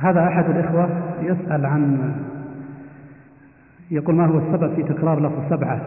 [0.00, 0.88] هذا أحد الإخوة
[1.22, 2.12] يسأل عن
[3.90, 5.80] يقول ما هو السبب في تكرار لفظ سبعة؟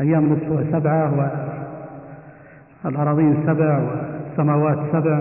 [0.00, 1.30] أيام الأسبوع سبعة
[2.84, 5.20] والأراضين سبع والسماوات سبع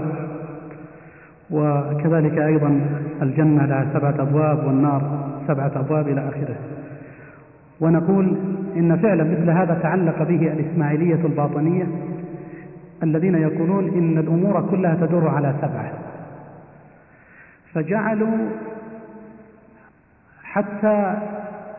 [1.51, 2.81] وكذلك أيضا
[3.21, 6.55] الجنة لها سبعة أبواب والنار سبعة أبواب إلى آخره.
[7.81, 8.37] ونقول
[8.75, 11.87] إن فعلا مثل هذا تعلق به الإسماعيلية الباطنية
[13.03, 16.06] الذين يقولون إن الأمور كلها تدور على سبعة.
[17.73, 18.49] فجعلوا
[20.43, 21.17] حتى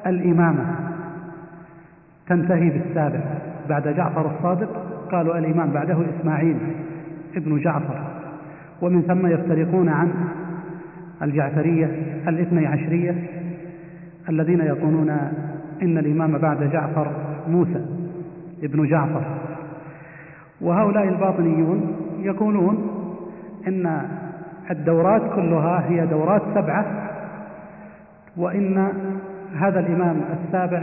[0.07, 0.65] الإمامة
[2.27, 3.21] تنتهي بالسابع.
[3.69, 4.69] بعد جعفر الصادق
[5.13, 6.57] قالوا الإمام بعده إسماعيل
[7.37, 8.01] ابن جعفر.
[8.83, 10.13] ومن ثم يفترقون عن
[11.23, 11.87] الجعفرية
[12.29, 13.15] الاثني عشرية
[14.29, 15.11] الذين يقولون
[15.83, 17.13] إن الإمام بعد جعفر
[17.49, 17.87] موسى
[18.63, 19.23] ابن جعفر.
[20.61, 22.91] وهؤلاء الباطنيون يقولون
[23.69, 24.09] إن
[24.71, 26.85] الدورات كلها هي دورات سبعة
[28.37, 28.89] وإن
[29.59, 30.83] هذا الإمام السابع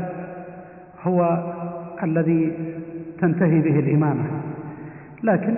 [1.03, 1.43] هو
[2.03, 2.53] الذي
[3.21, 4.23] تنتهي به الإمامة.
[5.23, 5.55] لكن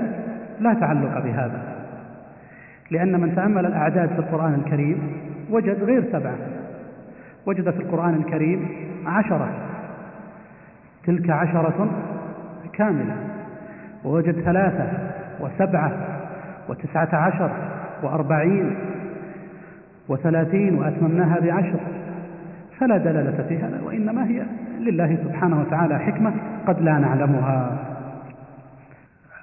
[0.59, 1.61] لا تعلق بهذا
[2.91, 5.11] لأن من تأمل الأعداد في القرآن الكريم
[5.51, 6.35] وجد غير سبعة
[7.45, 8.69] وجد في القرآن الكريم
[9.05, 9.49] عشرة.
[11.05, 11.89] تلك عشرة
[12.73, 13.15] كاملة
[14.05, 14.87] ووجد ثلاثة
[15.39, 15.91] وسبعة
[16.69, 17.51] وتسعة عشر
[18.03, 18.75] وأربعين
[20.09, 21.79] وثلاثين وأتممناها بعشر
[22.79, 24.43] فلا دلالة في هذا وإنما هي
[24.79, 26.33] لله سبحانه وتعالى حكمة
[26.67, 27.77] قد لا نعلمها.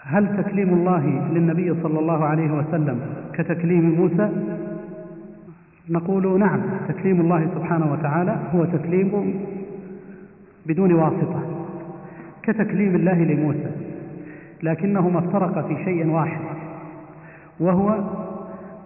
[0.06, 3.00] هل تكليم الله للنبي صلى الله عليه وسلم
[3.32, 4.30] كتكليم موسى؟
[5.90, 9.34] نقول نعم تكليم الله سبحانه وتعالى هو تكليم
[10.66, 11.42] بدون واسطة
[12.42, 13.70] كتكليم الله لموسى
[14.62, 16.40] لكنهما افترقا في شيء واحد
[17.60, 17.98] وهو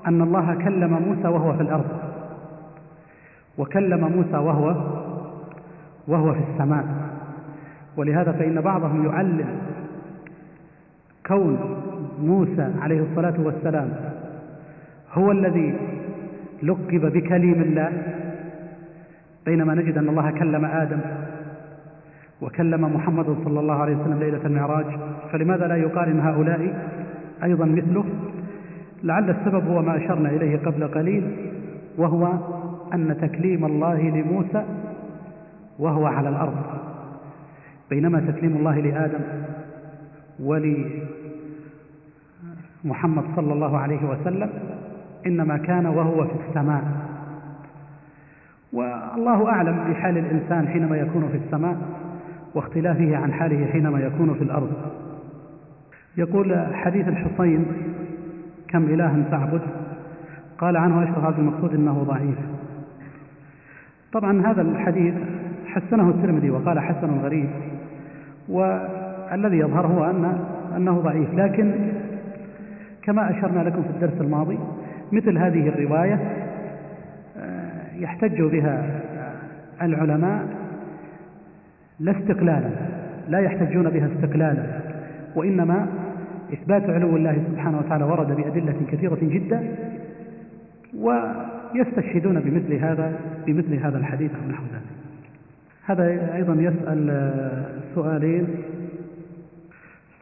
[0.06, 1.86] أن الله كلم موسى وهو في الأرض.
[3.58, 4.74] وكلم موسى وهو
[6.08, 6.84] وهو في السماء.
[7.96, 9.48] ولهذا فإن بعضهم يعلم
[11.26, 11.58] كون
[12.22, 13.90] موسى عليه الصلاة والسلام
[15.12, 15.74] هو الذي
[16.62, 17.92] لقب بكليم الله
[19.46, 21.00] بينما نجد أن الله كلم آدم
[22.42, 24.86] وكلم محمد صلى الله عليه وسلم ليلة المعراج.
[25.32, 26.90] فلماذا لا يقارن هؤلاء؟
[27.42, 28.04] أيضا مثله
[29.02, 31.36] لعل السبب هو ما أشرنا إليه قبل قليل
[31.98, 32.32] وهو
[32.94, 34.64] أن تكليم الله لموسى
[35.78, 36.56] وهو على الأرض.
[37.90, 39.20] بينما تكليم الله لآدم
[42.84, 44.50] ولمحمد صلى الله عليه وسلم
[45.26, 46.84] إنما كان وهو في السماء.
[48.72, 51.76] والله أعلم بحال الإنسان حينما يكون في السماء
[52.54, 54.72] واختلافه عن حاله حينما يكون في الأرض.
[56.16, 57.66] يقول حديث الحصين
[58.68, 59.60] كم إله تعبد؟
[60.58, 62.38] قال عنه أشرف عبد المقصود إنه ضعيف.
[64.12, 65.14] طبعا هذا الحديث
[65.66, 67.48] حسنه الترمذي وقال حسن غريب
[68.48, 70.38] والذي يظهر هو أن
[70.76, 71.34] أنه ضعيف.
[71.34, 71.74] لكن
[73.02, 74.58] كما أشرنا لكم في الدرس الماضي
[75.12, 76.20] مثل هذه الرواية
[77.36, 79.00] آه، يحتج بها
[79.82, 80.46] العلماء
[82.00, 82.70] لا استقلالا
[83.28, 84.80] لا يحتجون بها استقلالا
[85.36, 85.86] وإنما
[86.52, 89.76] إثبات علو الله سبحانه وتعالى ورد بأدلة كثيرة جدا
[90.94, 94.82] ويستشهدون بمثل هذا بمثل هذا الحديث أو نحو ذلك.
[95.86, 97.64] هذا أيضا يسأل آه،
[97.94, 98.46] سؤالين.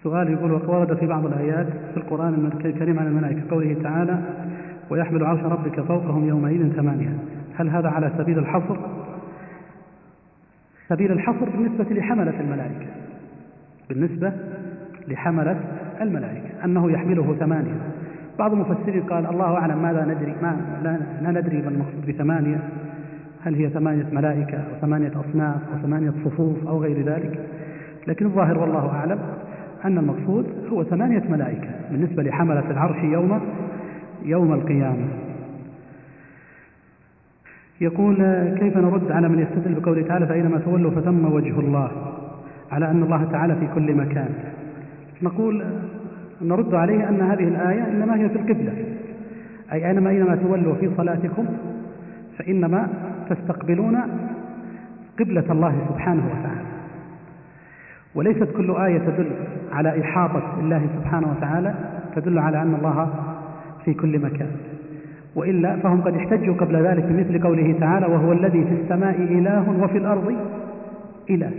[0.02, 4.18] سؤال يقول ورد في بعض الآيات في القرآن الكريم عن الملائكة قوله تعالى
[4.90, 7.18] ويحمل عرش ربك فوقهم يومئذ ثمانية.
[7.56, 8.76] هل هذا على سبيل الحصر؟
[10.88, 12.86] سبيل الحصر بالنسبة لحملة الملائكة.
[13.88, 14.32] بالنسبة
[15.08, 15.60] لحملة
[16.00, 17.80] الملائكة أنه يحمله ثمانية.
[18.38, 22.58] بعض المفسرين قال الله أعلم ماذا ندري ما لا, ندري ما المقصود بثمانية.
[23.44, 27.40] هل هي ثمانية ملائكة أو ثمانية أصناف أو ثمانية صفوف أو غير ذلك؟
[28.06, 29.18] لكن الظاهر والله أعلم
[29.84, 33.40] أن المقصود هو ثمانية ملائكة بالنسبة لحملة العرش يوم
[34.24, 35.08] يوم القيامة.
[37.80, 38.16] يقول
[38.58, 41.90] كيف نرد على من يستدل بقوله تعالى فأينما تولوا فثم وجه الله
[42.72, 44.28] على أن الله تعالى في كل مكان.
[45.22, 45.64] نقول
[46.42, 48.72] نرد عليه أن هذه الآية إنما هي في القبلة
[49.72, 51.44] أي أينما أينما تولوا في صلاتكم
[52.38, 52.88] فإنما
[53.30, 53.98] تستقبلون
[55.18, 56.66] قبلة الله سبحانه وتعالى.
[58.14, 59.26] وليست كل آية تدل
[59.72, 61.74] على إحاطة الله سبحانه وتعالى
[62.16, 63.14] تدل على أن الله
[63.84, 64.50] في كل مكان.
[65.36, 69.98] وإلا فهم قد احتجوا قبل ذلك بمثل قوله تعالى وهو الذي في السماء إله وفي
[69.98, 70.34] الأرض
[71.30, 71.50] إله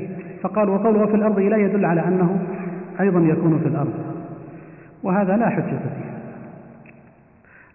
[0.41, 2.39] فقال وقوله في الأرض إله يدل على أنه
[2.99, 3.93] أيضا يكون في الأرض.
[5.03, 6.17] وهذا لا حجة فيه.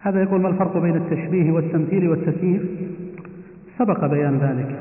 [0.01, 2.61] هذا يقول ما الفرق بين التشبيه والتمثيل والتكييف
[3.79, 4.75] سبق بيان ذلك.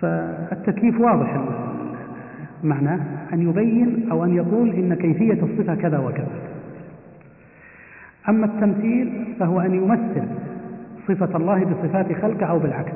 [0.00, 1.44] فالتكييف واضح
[2.64, 3.00] معناه
[3.32, 6.28] أن يبين أو أن يقول إن كيفية الصفة كذا وكذا.
[8.28, 10.28] أما التمثيل فهو أن يمثل
[11.08, 12.92] صفة الله بصفات خلقه أو بالعكس.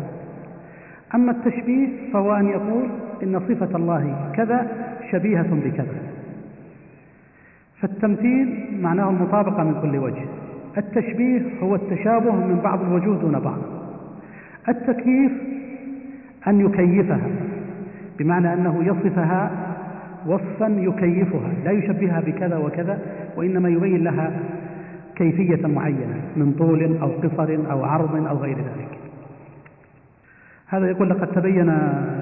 [1.14, 2.88] أما التشبيه فهو أن يقول
[3.23, 4.67] إن صفة الله كذا
[5.12, 5.94] شبيهة بكذا.
[7.80, 10.24] فالتمثيل معناه المطابقة من كل وجه.
[10.78, 13.58] التشبيه هو التشابه من بعض الوجوه دون بعض.
[14.68, 15.32] التكييف
[16.48, 17.28] أن يكيفها
[18.18, 19.50] بمعنى أنه يصفها
[20.26, 22.98] وصفا يكيفها لا يشبهها بكذا وكذا
[23.36, 24.30] وإنما يبين لها
[25.16, 28.98] كيفية معينة من طول أو قصر أو عرض أو غير ذلك.
[30.66, 31.66] هذا يقول لقد تبين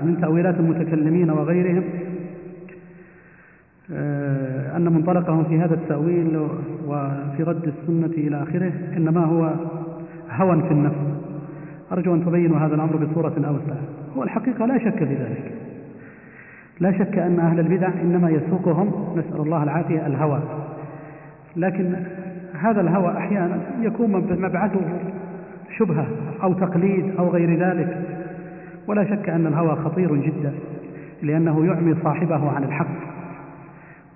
[0.05, 1.85] من تأويلات المتكلمين وغيرهم
[4.77, 6.49] أن منطلقهم في هذا التأويل
[6.87, 9.53] وفي رد السنة إلى آخره إنما هو
[10.31, 10.97] هوى في النفس.
[11.93, 13.81] أرجو أن تبينوا هذا الأمر بصورة أوسع
[14.17, 15.53] هو الحقيقة لا شك في ذلك.
[16.81, 20.41] لا شك أن أهل البدع إنما يسوقهم نسأل الله العافية الهوى.
[21.57, 21.95] لكن
[22.61, 24.11] هذا الهوى أحيانا يكون
[24.41, 24.81] مبعثه
[25.79, 26.07] شبهة
[26.43, 27.99] أو تقليد أو غير ذلك.
[28.87, 30.53] ولا شك أن الهوى خطير جدا
[31.23, 33.18] لأنه يعمي صاحبه عن الحق.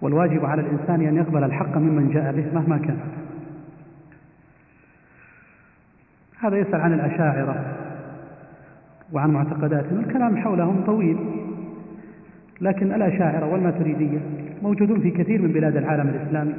[0.03, 2.99] والواجب على الإنسان أن يقبل الحق ممن جاء به مهما كان.
[6.41, 7.65] هذا يسأل عن الأشاعرة
[9.13, 9.99] وعن معتقداتهم.
[9.99, 11.17] الكلام حولهم طويل
[12.61, 14.19] لكن الأشاعرة والماتريدية
[14.63, 16.55] موجودون في كثير من بلاد العالم الإسلامي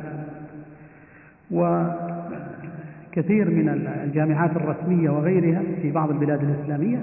[1.52, 7.00] وكثير من الجامعات الرسمية وغيرها في بعض البلاد الإسلامية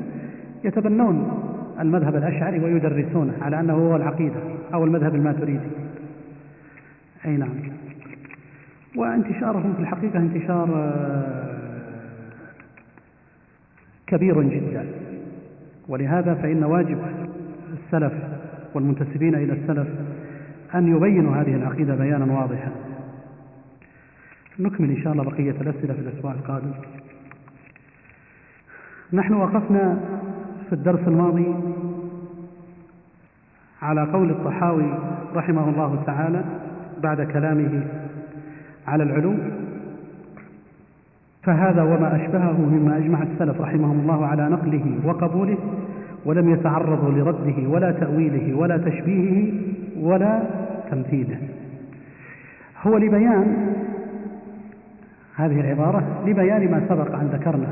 [0.64, 1.30] يتبنون
[1.80, 4.40] المذهب الأشعري ويدرسونه على أنه هو العقيدة
[4.74, 5.68] أو المذهب الماتريدي.
[7.24, 7.50] أي نعم.
[8.96, 11.80] وانتشارهم في الحقيقة انتشار آه،
[14.06, 14.86] كبير جدا.
[15.88, 16.98] ولهذا فإن واجب
[17.72, 18.12] السلف
[18.74, 19.88] والمنتسبين إلى السلف
[20.74, 22.72] أن يبينوا هذه العقيدة بيانا واضحا.
[24.58, 26.72] نكمل إن شاء الله بقية الأسئلة في الأسبوع القادم.
[29.12, 30.00] نحن وقفنا
[30.68, 31.54] في الدرس الماضي
[33.82, 34.98] على قول الطحاوي
[35.34, 36.44] رحمه الله تعالى
[37.02, 37.82] بعد كلامه
[38.88, 39.34] على العلو
[41.42, 45.58] فهذا وما أشبهه مما أجمع السلف رحمهم الله على نقله وقبوله
[46.24, 49.52] ولم يتعرضوا لرده ولا تأويله ولا تشبيهه
[50.00, 50.42] ولا
[50.90, 51.38] تمثيله.
[52.82, 53.74] هو لبيان
[55.36, 57.68] هذه العبارة لبيان ما سبق أن ذكرنا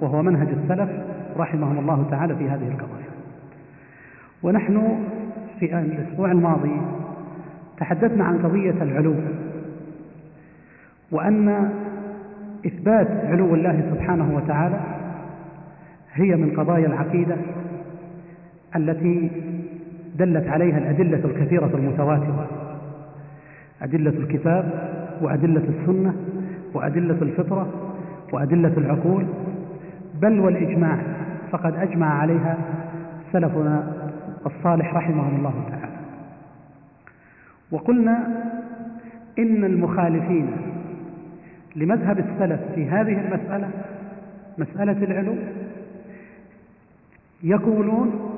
[0.00, 0.90] وهو منهج السلف
[1.36, 3.06] رحمهم الله تعالى في هذه القضايا.
[4.42, 4.98] ونحن
[5.60, 6.80] في الأسبوع الماضي
[7.78, 9.14] تحدثنا عن قضية العلو
[11.12, 11.70] وأن
[12.66, 14.80] إثبات علو الله سبحانه وتعالى
[16.14, 17.36] هي من قضايا العقيدة
[18.76, 19.30] التي
[20.18, 22.46] دلت عليها الأدلة الكثيرة المتواترة
[23.82, 24.72] أدلة الكتاب
[25.22, 26.14] وأدلة السنة
[26.74, 27.68] وأدلة الفطرة
[28.32, 29.26] وأدلة العقول
[30.22, 30.98] بل والإجماع
[31.52, 32.56] فقد أجمع عليها
[33.32, 33.92] سلفنا
[34.46, 35.85] الصالح رحمهم الله تعالى.
[37.70, 38.42] وقلنا
[39.38, 40.50] إن المخالفين
[41.76, 43.70] لمذهب السلف في هذه المسألة
[44.58, 45.34] مسألة العلو
[47.42, 48.32] يقولون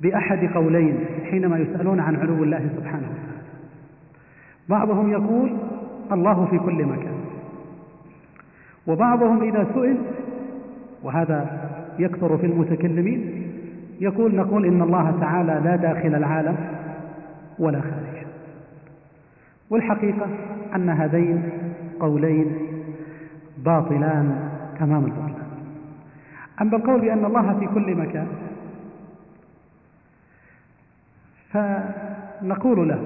[0.00, 0.98] بأحد قولين
[1.30, 3.44] حينما يسألون عن علو الله سبحانه وتعالى.
[4.68, 5.56] بعضهم يقول
[6.12, 7.14] الله في كل مكان.
[8.86, 9.96] وبعضهم إذا سئل
[11.02, 13.44] وهذا يكثر في المتكلمين
[14.00, 16.73] يقول نقول إن الله تعالى لا داخل العالم.
[17.58, 18.26] ولا خارج.
[19.70, 20.26] والحقيقة
[20.74, 21.42] أن هذين
[22.00, 22.56] قولين
[23.58, 25.44] باطلان تمام البطلان.
[26.60, 28.26] أما القول بأن الله في كل مكان
[31.54, 33.02] فنقول له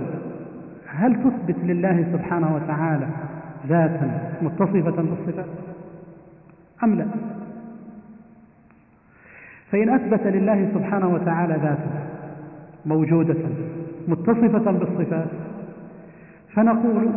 [0.87, 3.09] هل تثبت لله سبحانه وتعالى
[3.67, 5.47] ذاتا متصفة بالصفات
[6.85, 7.07] أم لا؟
[9.73, 12.09] فإن أثبت لله سبحانه وتعالى ذاتا
[12.87, 13.37] موجودة
[14.09, 15.29] متصفة بالصفات.
[16.55, 17.09] فنقول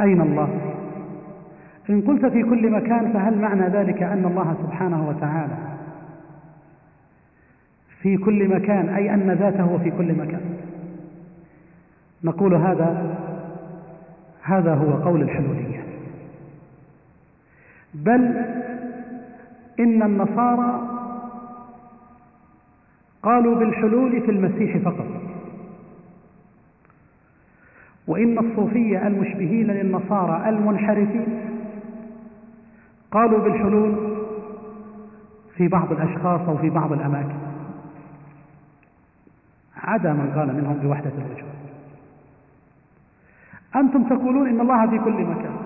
[0.00, 0.48] أين الله؟
[1.90, 5.56] إن قلت في كل مكان فهل معنى ذلك أن الله سبحانه وتعالى
[8.02, 10.40] في كل مكان أي أن ذاته في كل مكان؟
[12.24, 13.16] نقول هذا
[14.42, 15.84] هذا هو قول الحلولية
[17.94, 18.44] بل
[19.80, 20.93] إن النصارى
[23.24, 25.06] قالوا بالحلول في المسيح فقط.
[28.06, 31.26] وإن الصوفية المشبهين للنصارى المنحرفين
[33.10, 33.94] قالوا بالحلول
[35.56, 37.36] في بعض الأشخاص أو في بعض الأماكن.
[39.76, 41.54] عدا من قال منهم بوحدة الوجود
[43.76, 45.56] أنتم تقولون إن الله في كل مكان.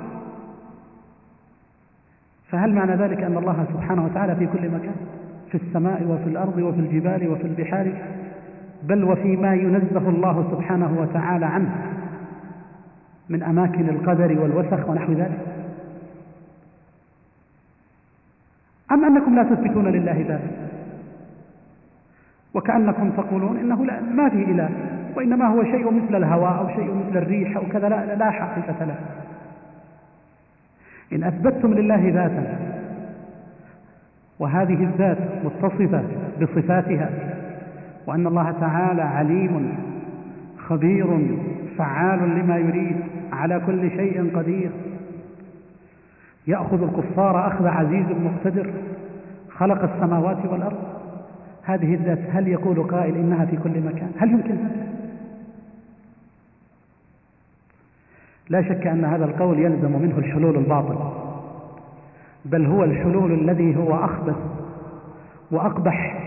[2.50, 4.96] فهل معنى ذلك أن الله سبحانه وتعالى في كل مكان؟
[5.50, 7.92] في السماء وفي الأرض وفي الجبال وفي البحار
[8.82, 11.74] بل وفيما ينزه الله سبحانه وتعالى عنه
[13.28, 15.38] من أماكن القدر والوسخ ونحو ذلك.
[18.92, 20.50] أم أنكم لا تثبتون لله ذاتا
[22.54, 24.70] وكأنكم تقولون إنه لا ما في إله
[25.16, 28.98] وإنما هو شيء مثل الهواء أو شيء مثل الريح أو كذا لا, لا حقيقة له.
[31.12, 32.67] إن أثبتتم لله ذاتا
[34.38, 36.02] وهذه الذات متصفة
[36.40, 37.10] بصفاتها
[38.06, 39.74] وأن الله تعالى عليم
[40.58, 41.36] خبير
[41.78, 42.96] فعال لما يريد
[43.32, 44.70] على كل شيء قدير.
[46.46, 48.70] يأخذ الكفار أخذ عزيز مقتدر
[49.50, 50.78] خلق السماوات والأرض.
[51.62, 54.88] هذه الذات هل يقول قائل إنها في كل مكان؟ هل يمكن؟ هذا
[58.50, 61.17] لا شك أن هذا القول يلزم منه الحلول الباطل
[62.44, 64.36] بل هو الحلول الذي هو أخبث
[65.50, 66.18] وأقبح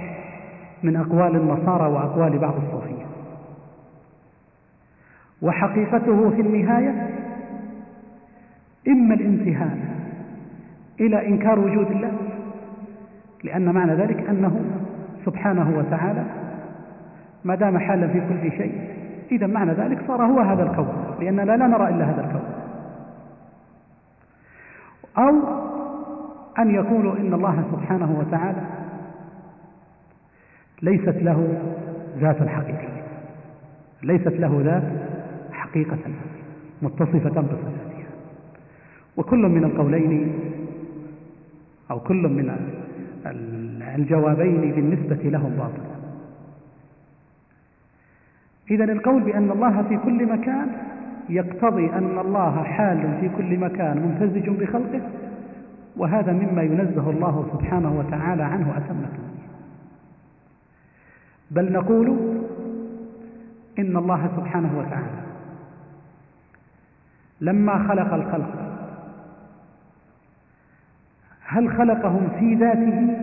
[0.83, 3.05] من أقوال النصارى وأقوال بعض الصوفية.
[5.41, 7.09] وحقيقته في النهاية
[8.87, 9.77] إما الانتهاء
[10.99, 12.11] إلى إنكار وجود الله
[13.43, 14.61] لأن معنى ذلك أنه
[15.25, 16.25] سبحانه وتعالى
[17.43, 18.81] ما دام حالا في كل شيء
[19.31, 20.87] إذا معنى ذلك صار هو هذا الكون
[21.19, 22.41] لأننا لا نرى إلا هذا الكون.
[25.17, 25.41] أو
[26.61, 28.61] أن يقولوا إن الله سبحانه وتعالى
[30.81, 31.61] ليست له
[32.19, 33.03] ذات حقيقية
[34.03, 34.83] ليست له ذات
[35.53, 35.97] حقيقة
[36.81, 37.91] متصفة بصفاتها.
[39.17, 40.33] وكل من القولين
[41.91, 42.55] أو كل من
[43.95, 45.91] الجوابين بالنسبة لهم باطل
[48.71, 50.67] إذا القول بأن الله في كل مكان
[51.29, 55.01] يقتضي أن الله حال في كل مكان ممتزج بخلقه
[55.97, 59.05] وهذا مما ينزه الله سبحانه وتعالى عنه أتم
[61.51, 62.17] بل نقول
[63.79, 65.21] إن الله سبحانه وتعالى
[67.41, 68.71] لما خلق الخلق
[71.45, 73.17] هل خلقهم في ذاته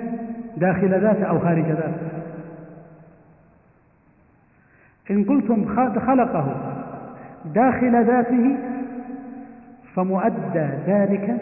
[0.56, 2.08] داخل ذاته أو خارج ذاته؟
[5.10, 5.74] إن قلتم
[6.06, 6.56] خلقه
[7.44, 8.56] داخل ذاته
[9.94, 11.40] فمؤدى ذلك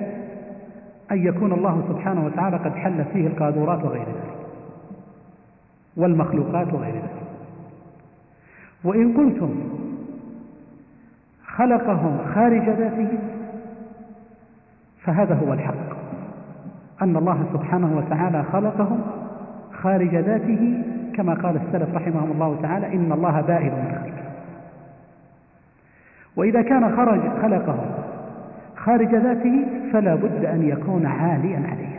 [1.13, 4.37] أن يكون الله سبحانه وتعالى قد حل فيه القادورات وغير ذلك
[5.97, 7.23] والمخلوقات وغير ذلك.
[8.85, 9.55] وإن قلتم
[11.47, 13.19] خلقهم خارج ذاته
[15.03, 15.97] فهذا هو الحق.
[17.03, 19.01] أن الله سبحانه وتعالى خلقهم
[19.83, 20.83] خارج ذاته
[21.15, 24.27] كما قال السلف رحمهم الله تعالى إن الله بائن من خلقه.
[26.37, 28.06] وإذا كان خرج خلقه
[28.87, 31.99] خارج ذاته فلا بد أن يكون عاليا عليه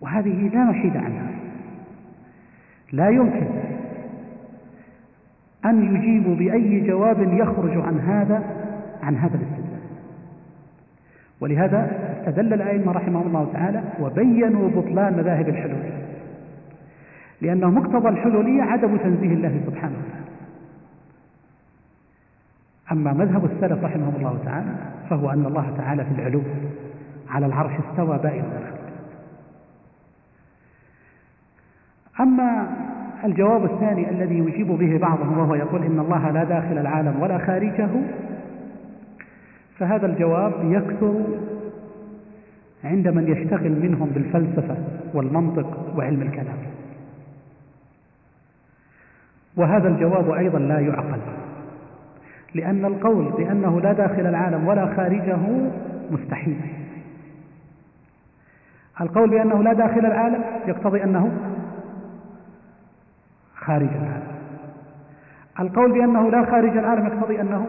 [0.00, 1.30] وهذه لا محيد عنها.
[2.92, 3.46] لا يمكن
[5.64, 8.42] أن يجيبوا بأي جواب يخرج عن هذا
[9.02, 9.82] عن هذا الاستدلال.
[11.40, 15.82] ولهذا استدل الأئمة رحمهم الله تعالى وبينوا بطلان مذاهب الحلول
[17.40, 20.21] لأنه مقتضى الحلولية عدم تنزيه الله سبحانه وتعالى.
[22.92, 24.74] أما مذهب السلف رحمهم الله تعالى
[25.10, 26.42] فهو أن الله تعالى في العلو
[27.28, 28.44] على العرش استوى بائن
[32.20, 32.68] أما
[33.24, 37.88] الجواب الثاني الذي يجيب به بعضهم وهو يقول إن الله لا داخل العالم ولا خارجه
[39.78, 41.14] فهذا الجواب يكثر
[42.84, 44.76] عند من يشتغل منهم بالفلسفة
[45.14, 46.56] والمنطق وعلم الكلام.
[49.56, 51.20] وهذا الجواب أيضا لا يعقل.
[52.54, 55.38] لأن القول بأنه لا داخل العالم ولا خارجه
[56.10, 56.60] مستحيل.
[59.00, 61.32] القول بأنه لا داخل العالم يقتضي أنه
[63.54, 64.32] خارج العالم.
[65.60, 67.66] القول بأنه لا خارج العالم يقتضي أنه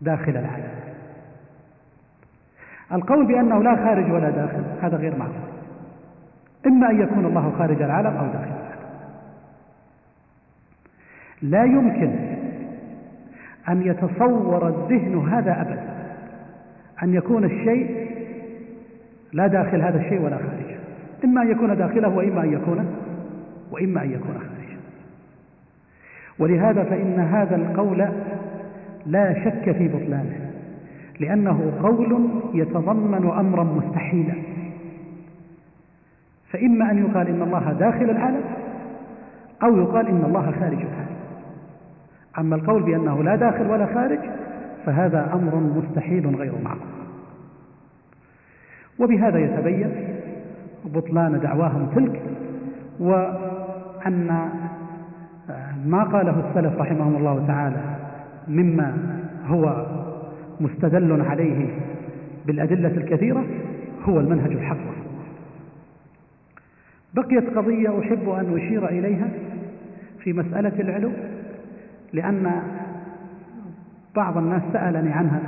[0.00, 0.74] داخل العالم.
[2.92, 5.54] القول بأنه لا خارج ولا داخل هذا غير معقول
[6.66, 8.64] إما أن يكون الله خارج العالم أو داخل العالم.
[11.42, 12.33] لا يمكن
[13.68, 15.94] أن يتصور الذهن هذا أبدا
[17.02, 18.10] أن يكون الشيء
[19.32, 20.76] لا داخل هذا الشيء ولا خارجه.
[21.24, 22.96] إما أن يكون داخله وإما أن يكون
[23.70, 24.78] وإما أن يكون خارجه.
[26.38, 28.08] ولهذا فإن هذا القول
[29.06, 30.50] لا شك في بطلانه
[31.20, 34.34] لأنه قول يتضمن أمرا مستحيلا.
[36.50, 38.44] فإما أن يقال إن الله داخل العالم
[39.62, 41.13] أو يقال إن الله خارج العالم.
[42.38, 44.18] أما القول بأنه لا داخل ولا خارج
[44.86, 46.94] فهذا أمر مستحيل غير معقول.
[48.98, 49.90] وبهذا يتبين
[50.84, 52.22] بطلان دعواهم تلك
[53.00, 54.50] وأن
[55.86, 57.80] ما قاله السلف رحمهم الله تعالى
[58.48, 58.96] مما
[59.46, 59.86] هو
[60.60, 61.68] مستدل عليه
[62.46, 63.44] بالأدلة الكثيرة
[64.04, 64.94] هو المنهج الحق.
[67.14, 69.28] بقيت قضية أحب أن أشير إليها
[70.18, 71.10] في مسألة العلو.
[72.14, 72.62] لأن
[74.16, 75.40] بعض الناس سألني عنها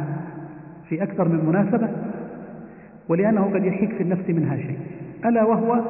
[0.89, 1.89] في أكثر من مناسبة
[3.09, 4.79] ولأنه قد يحيك في النفس منها شيء.
[5.25, 5.81] ألا وهو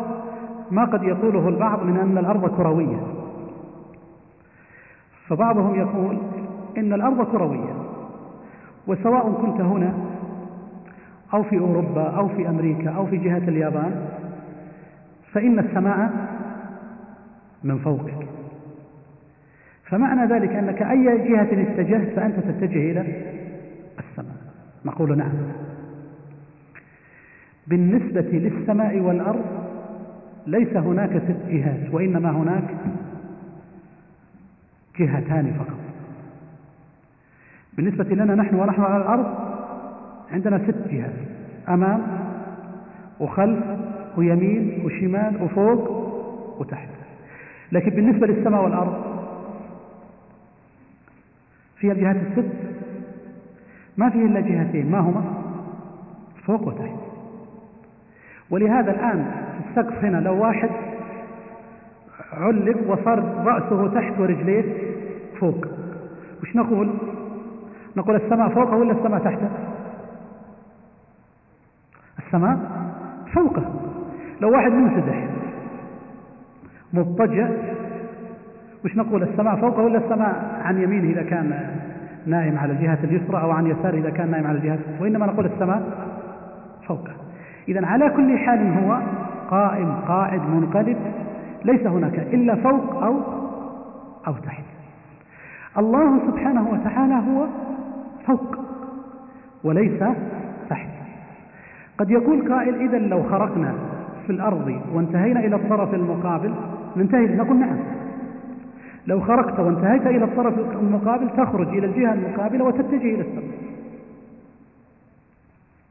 [0.71, 3.01] ما قد يقوله البعض من أن الأرض كروية.
[5.29, 6.19] فبعضهم يقول
[6.79, 7.75] إن الأرض كروية
[8.87, 9.95] وسواء كنت هنا
[11.35, 14.07] أو في أوروبا أو في أمريكا أو في جهة اليابان
[15.33, 16.11] فإن السماء
[17.65, 18.36] من فوقك.
[19.91, 23.01] فمعنى ذلك أنك أي جهة اتجهت فأنت تتجه إلى
[23.99, 24.37] السماء.
[24.85, 25.33] نقول نعم.
[27.67, 29.45] بالنسبة للسماء والأرض
[30.47, 32.65] ليس هناك ست جهات وإنما هناك
[34.99, 35.79] جهتان فقط.
[37.77, 39.35] بالنسبة لنا نحن ونحن على الأرض
[40.33, 41.15] عندنا ست جهات
[41.69, 42.03] أمام
[43.21, 43.65] وخلف
[44.17, 45.91] ويمين وشمال وفوق
[46.61, 46.89] وتحت.
[47.73, 49.16] لكن بالنسبة للسماء والأرض
[51.77, 52.53] فيها الجهات الست.
[53.97, 55.23] ما فيه إلا جهتين ما هما؟
[56.47, 56.97] فوق وتحت.
[58.51, 59.33] ولهذا الآن
[59.69, 60.71] السقف هنا لو واحد
[62.33, 64.65] علق وصار رأسه تحت ورجليه
[65.41, 65.67] فوق
[66.43, 66.95] وش نقول؟
[67.97, 69.49] نقول السماء فوقه ولا السماء تحته
[72.27, 72.59] السماء
[73.35, 73.65] فوقه
[74.41, 75.29] لو واحد منسدح
[76.93, 77.49] مضطجع
[78.85, 81.61] وش نقول؟ السماء فوقه ولا السماء عن يمينه إذا كان
[82.27, 85.83] نائم على الجهة اليسرى أو عن يساره إذا كان نائم على الجهة وإنما نقول السماء
[86.89, 87.13] فوقه.
[87.69, 89.01] إذا على كل حال هو
[89.51, 90.97] قائم قاعد منقلب.
[91.65, 93.21] ليس هناك إلا فوق أو
[94.27, 94.65] أو تحت.
[95.79, 97.47] الله سبحانه وتعالى هو
[98.27, 98.57] فوق
[99.65, 100.05] وليس
[100.71, 100.89] تحت.
[101.99, 103.75] قد يقول قائل إذا لو خرقنا
[104.27, 106.55] في الأرض وانتهينا إلى الطرف المقابل
[106.97, 107.77] ننتهي؟ نقول نعم.
[109.07, 113.57] لو خرقت وانتهيت إلى الطرف المقابل تخرج إلى الجهة المقابلة وتتجه إلى السماء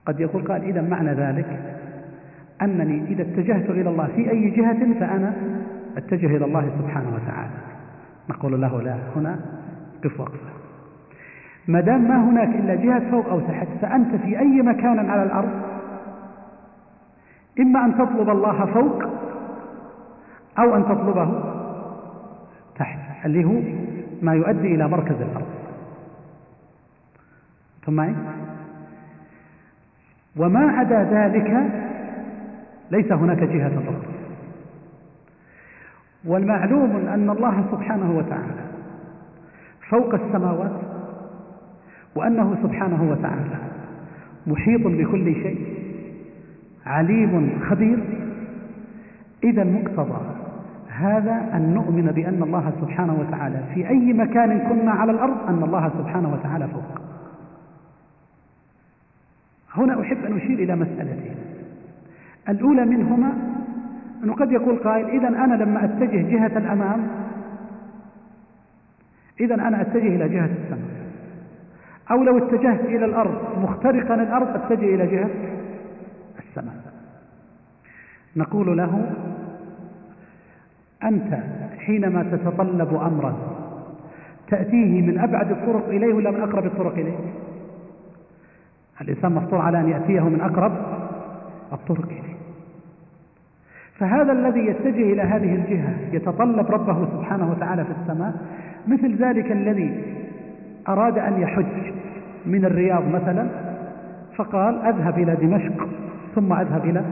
[0.06, 1.80] قد يقول قال إذا معنى ذلك
[2.62, 5.34] أنني إذا اتجهت إلى الله في أي جهة فأنا
[5.98, 7.54] أتجه إلى الله سبحانه وتعالى.
[8.30, 9.40] نقول له لا هنا
[10.04, 10.56] قف وقفة.
[11.68, 15.50] ما دام ما هناك إلا جهة فوق أو تحت فأنت في أي مكان على الأرض
[17.60, 19.04] إما أن تطلب الله فوق
[20.60, 21.55] أو أن تطلبه
[23.26, 23.62] اللي هو
[24.22, 25.48] ما يؤدي إلى مركز الأرض.
[27.86, 28.16] ثم معي
[30.38, 31.72] وما عدا ذلك
[32.92, 34.02] ليس هناك جهة أخرى
[36.26, 38.66] والمعلوم أن الله سبحانه وتعالى
[39.90, 40.82] فوق السماوات
[42.16, 43.58] وأنه سبحانه وتعالى
[44.48, 45.76] محيط بكل شيء
[46.86, 48.00] عليم خبير
[49.44, 50.35] إذا مقتضى
[50.96, 55.90] هذا أن نؤمن بأن الله سبحانه وتعالى في أي مكان كنا على الأرض أن الله
[55.90, 57.02] سبحانه وتعالى فوق.
[59.76, 61.36] هنا أحب أن أشير إلى مسألتين.
[62.50, 63.34] الأولى منهما
[64.24, 67.08] أنه قد يقول قائل إذا أنا لما أتجه جهة الأمام
[69.40, 70.96] إذا أنا أتجه إلى جهة السماء.
[72.12, 75.30] أو لو اتجهت إلى الأرض مخترقا الأرض أتجه إلى جهة
[76.40, 76.76] السماء.
[78.36, 79.12] نقول له
[81.04, 81.38] أنت
[81.80, 83.36] حينما تتطلب أمرا
[84.50, 87.18] تأتيه من أبعد الطرق إليه ولا من أقرب الطرق إليه؟
[89.02, 90.72] الإنسان مفطور على أن يأتيه من أقرب
[91.74, 92.36] الطرق إليه.
[94.00, 98.34] فهذا الذي يتجه إلى هذه الجهة يتطلب ربه سبحانه وتعالى في السماء
[98.88, 100.04] مثل ذلك الذي
[100.88, 101.94] أراد أن يحج
[102.46, 103.48] من الرياض مثلا
[104.36, 105.88] فقال أذهب إلى دمشق
[106.36, 107.04] ثم أذهب إلى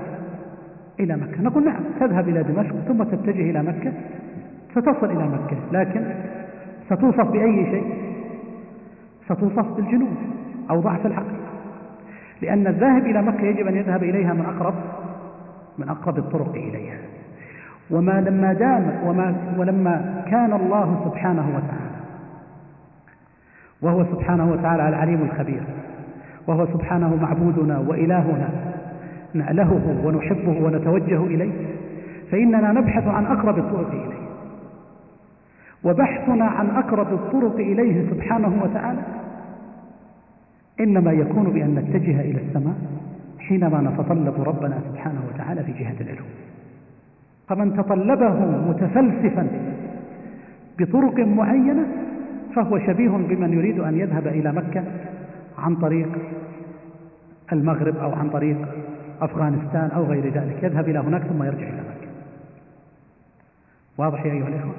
[1.00, 1.42] إلى مكة.
[1.42, 3.94] نقول نعم تذهب إلى دمشق ثم تتجه إلى مكة.
[4.76, 6.02] ستصل إلى مكة لكن
[6.86, 7.94] ستوصف بأي شيء؟
[9.26, 10.18] ستوصف بالجنون
[10.70, 11.36] أو ضعف العقل.
[12.42, 14.74] لأن الذاهب إلى مكة يجب أن يذهب إليها من أقرب
[15.78, 16.98] من أقرب الطرق إليها.
[17.92, 21.94] وما لما دام وما ولما كان الله سبحانه وتعالى
[23.82, 25.64] وهو سبحانه وتعالى العليم الخبير
[26.48, 28.50] وهو سبحانه معبودنا وإلهنا
[29.34, 31.52] نألهه ونحبه ونتوجه إليه
[32.32, 34.24] فإننا نبحث عن أقرب الطرق إليه.
[35.84, 39.02] وبحثنا عن أقرب الطرق إليه سبحانه وتعالى.
[40.80, 42.76] إنما يكون بأن نتجه إلى السماء
[43.40, 46.26] حينما نتطلب ربنا سبحانه وتعالى في جهة العلو.
[47.48, 48.34] فمن تطلبه
[48.70, 49.48] متفلسفا
[50.80, 51.86] بطرق معينة
[52.56, 54.84] فهو شبيه بمن يريد أن يذهب إلى مكة
[55.58, 56.10] عن طريق
[57.54, 58.58] المغرب أو عن طريق
[59.26, 60.64] أفغانستان أو غير ذلك.
[60.64, 62.08] يذهب إلى هناك ثم يرجع إلى مكة.
[63.98, 64.74] واضح يا أيها الإخوة.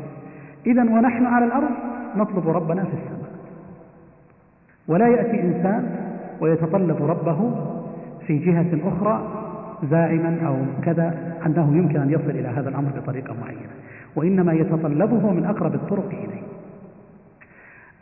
[0.66, 1.70] إذا ونحن على الأرض
[2.16, 3.30] نطلب ربنا في السماء.
[4.88, 5.96] ولا يأتي إنسان
[6.40, 7.54] ويتطلب ربه
[8.26, 9.40] في جهة أخرى
[9.90, 13.72] زاعما أو كذا أنه يمكن أن يصل إلى هذا الأمر بطريقة معينة.
[14.16, 16.42] وإنما يتطلبه من أقرب الطرق إليه.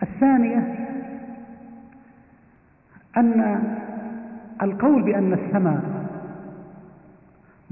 [0.03, 0.75] الثانية
[3.17, 3.63] أن
[4.63, 5.81] القول بأن السماء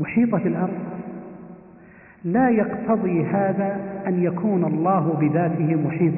[0.01, 0.79] محيطة في الأرض.
[2.25, 6.15] لا يقتضي هذا أن يكون الله بذاته محيط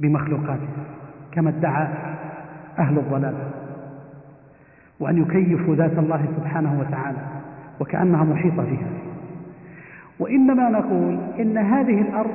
[0.00, 0.68] بمخلوقاته
[1.32, 1.88] كما ادعى
[2.78, 3.34] أهل الضلال.
[5.00, 7.18] وأن يكيفوا ذات الله سبحانه وتعالى
[7.80, 8.88] وكأنها محيطة بها
[10.18, 12.34] وإنما نقول إن هذه الأرض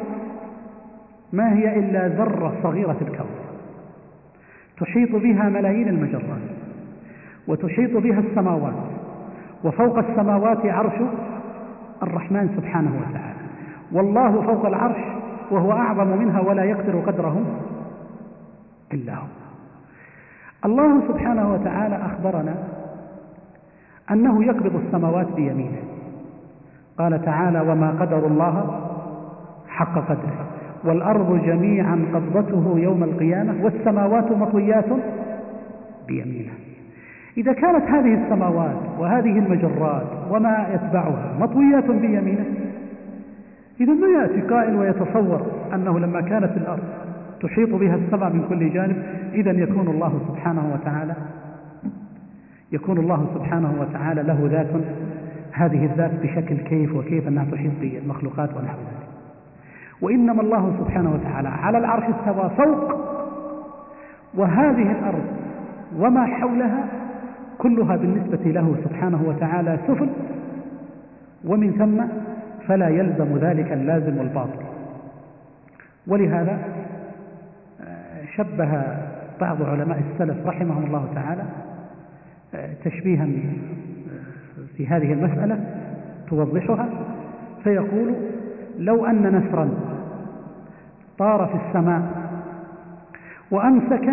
[1.34, 3.30] ما هي إلا ذرة صغيرة في الكون
[4.78, 6.42] تحيط بها ملايين المجرات
[7.48, 8.87] وتحيط بها السماوات
[9.64, 11.02] وفوق السماوات عرش
[12.04, 13.38] الرحمن سبحانه وتعالى.
[13.92, 15.02] والله فوق العرش
[15.52, 17.42] وهو أعظم منها ولا يقدر قدره
[18.94, 19.28] إلا هو.
[20.66, 22.56] الله سبحانه وتعالى أخبرنا
[24.12, 25.82] أنه يقبض السماوات بيمينه.
[26.98, 28.82] قال تعالى وما قدر الله
[29.68, 30.46] حق قدره.
[30.84, 34.90] والأرض جميعا قبضته يوم القيامة والسماوات مطويات
[36.08, 36.54] بيمينه.
[37.38, 42.46] إذا كانت هذه السماوات وهذه المجرات وما يتبعها مطويات بيمينه
[43.82, 45.42] إذا ما يأتي قائل ويتصور
[45.74, 46.84] أنه لما كانت الأرض
[47.42, 51.16] تحيط بها السماء من كل جانب إذا يكون الله سبحانه وتعالى
[52.72, 54.68] يكون الله سبحانه وتعالى له ذات
[55.52, 59.08] هذه الذات بشكل كيف وكيف أنها تحيط بالمخلوقات ونحو ذلك.
[60.02, 62.96] وإنما الله سبحانه وتعالى على العرش استوى فوق
[64.36, 65.26] وهذه الأرض
[66.00, 66.86] وما حولها
[67.58, 70.10] كلها بالنسبة له سبحانه وتعالى سفل
[71.46, 72.04] ومن ثم
[72.68, 74.66] فلا يلزم ذلك اللازم والباطل
[76.08, 76.60] ولهذا
[77.82, 78.84] آه، شبه
[79.42, 81.44] بعض علماء السلف رحمهم الله تعالى
[82.54, 83.28] آه، تشبيها آه،
[84.78, 85.60] في هذه المسألة
[86.30, 86.90] توضحها
[87.64, 88.16] فيقول
[88.78, 89.70] لو أن نسرا
[91.18, 92.28] طار في السماء
[93.52, 94.10] وأمسك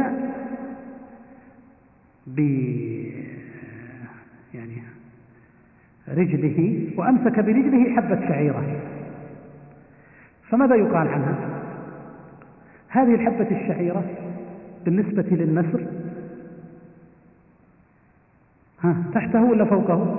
[2.27, 2.41] ب
[4.55, 4.83] يعني
[6.09, 8.63] رجله وأمسك برجله حبة شعيرة.
[10.49, 11.35] فماذا يقال عنها؟
[12.89, 14.05] هذه الحبة الشعيرة
[14.85, 15.87] بالنسبة للنسر.
[18.81, 20.17] ها تحته ولا فوقه؟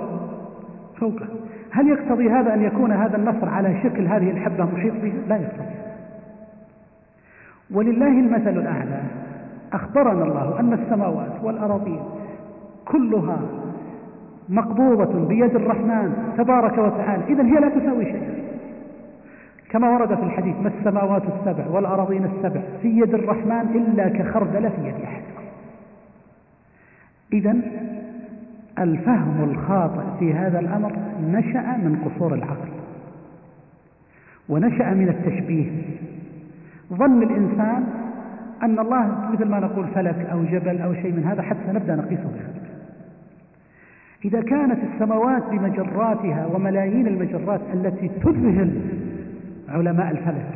[0.96, 1.26] فوقه.
[1.70, 5.76] هل يقتضي هذا أن يكون هذا النصر على شكل هذه الحبة محيط به لا يقتضي.
[7.70, 9.02] ولله المثل الأعلى.
[9.72, 12.00] أخبرنا الله أن السماوات والأراضين
[12.84, 13.38] كلها
[14.48, 17.22] مقبوضة بيد الرحمن تبارك وتعالى.
[17.28, 18.34] إذا هي لا تساوي شيئا.
[19.70, 24.88] كما ورد في الحديث ما السماوات السبع والأراضين السبع؟ في يد الرحمن إلا كخردلة في
[24.88, 25.42] يد أحدكم
[27.32, 27.56] إذا
[28.78, 30.92] الفهم الخاطئ في هذا الأمر
[31.30, 32.68] نشأ من قصور العقل
[34.48, 35.70] ونشأ من التشبيه.
[36.92, 37.84] ظن الإنسان
[38.62, 42.30] أن الله مثل ما نقول فلك أو جبل أو شيء من هذا حتى نبدأ نقيسه.
[42.34, 42.65] بخلقه
[44.26, 48.80] إذا كانت السماوات بمجراتها وملايين المجرات التي تذهل
[49.68, 50.48] علماء الفلك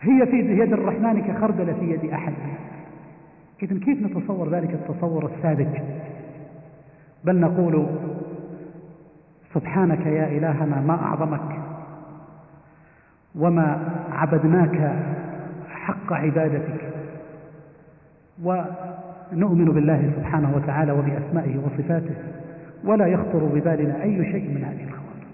[0.00, 2.32] هي في يد الرحمن كخردلة في يد أحد.
[3.62, 5.78] إذا كيف نتصور ذلك التصور الساذج
[7.24, 7.86] بل نقول
[9.54, 11.58] سبحانك يا إلهنا ما أعظمك
[13.34, 15.02] وما عبدناك
[15.68, 16.80] حق عبادتك.
[18.44, 22.14] ونؤمن بالله سبحانه وتعالى وبأسمائه وصفاته.
[22.84, 25.26] ولا يخطر ببالنا أي شيء من هذه الخواطر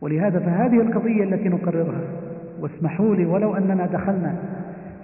[0.00, 2.00] ولهذا فهذه القضية التي نقررها
[2.60, 4.34] واسمحوا لي ولو أننا دخلنا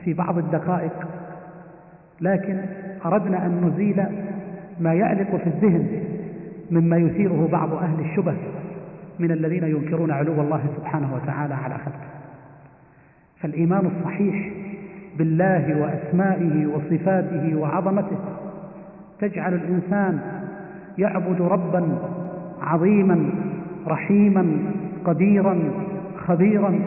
[0.05, 0.93] في بعض الدقائق
[2.21, 2.59] لكن
[3.05, 4.05] أردنا أن نزيل
[4.81, 6.03] ما يعلق في الذهن
[6.71, 8.35] مما يثيره بعض أهل الشبه
[9.19, 12.07] من الذين ينكرون علو الله سبحانه وتعالى على خلقه.
[13.41, 14.53] فالإيمان الصحيح
[15.19, 18.17] بالله وأسمائه وصفاته وعظمته
[19.21, 20.21] تجعل الإنسان
[20.98, 21.98] يعبد ربا
[22.62, 23.30] عظيما
[23.87, 24.46] رحيما
[25.04, 25.59] قديرا
[26.26, 26.80] خبيرا.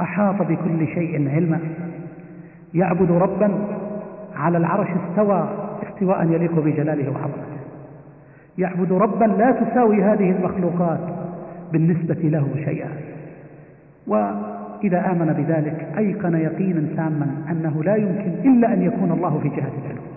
[0.00, 1.60] أحاط بكل شيء علما.
[2.74, 3.50] يعبد ربا
[4.36, 5.48] على العرش استوى
[5.88, 7.58] استواء يليق بجلاله وعظمته.
[8.58, 11.00] يعبد ربا لا تساوي هذه المخلوقات
[11.72, 12.90] بالنسبة له شيئا.
[14.06, 19.72] وإذا آمن بذلك أيقن يقينا تاما أنه لا يمكن إلا أن يكون الله في جهة
[19.84, 20.07] العلو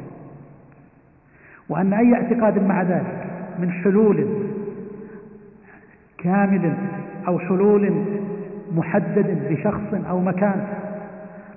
[1.71, 3.27] وأن أي اعتقاد مع ذلك
[3.59, 4.27] من حلول
[6.17, 6.73] كامل
[7.27, 8.05] أو حلول
[8.75, 10.67] محدد لشخص أو مكان